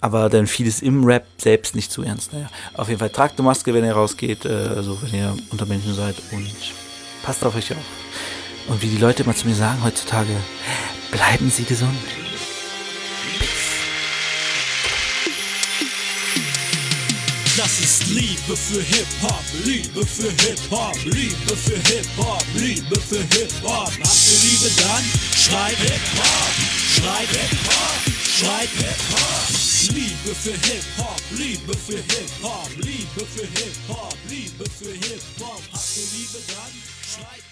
[0.00, 2.32] aber dann vieles im Rap selbst nicht zu ernst.
[2.32, 5.66] Naja, auf jeden Fall tragt eine Maske, wenn ihr rausgeht, äh, also wenn ihr unter
[5.66, 6.50] Menschen seid und
[7.22, 7.78] passt auf euch auf.
[8.68, 10.34] Und wie die Leute immer zu mir sagen heutzutage,
[11.10, 12.25] bleiben Sie gesund.
[17.56, 23.88] Das ist Liebe für Hip-Hop, Liebe für Hip-Hop, Liebe für Hip-Hop, Liebe für Hip-Hop.
[23.88, 25.04] Habt ihr Liebe dann?
[25.34, 26.52] Schreibt Hip-Hop,
[26.96, 28.00] schreibt Hip-Hop,
[28.38, 29.46] schreibt Hip-Hop.
[29.94, 35.62] Liebe für Hip-Hop, Liebe für Hip-Hop, Liebe für Hip-Hop, Liebe für Hip-Hop.
[35.72, 36.72] Habt ihr Liebe dann?
[37.08, 37.45] Schreibt Hip-Hop.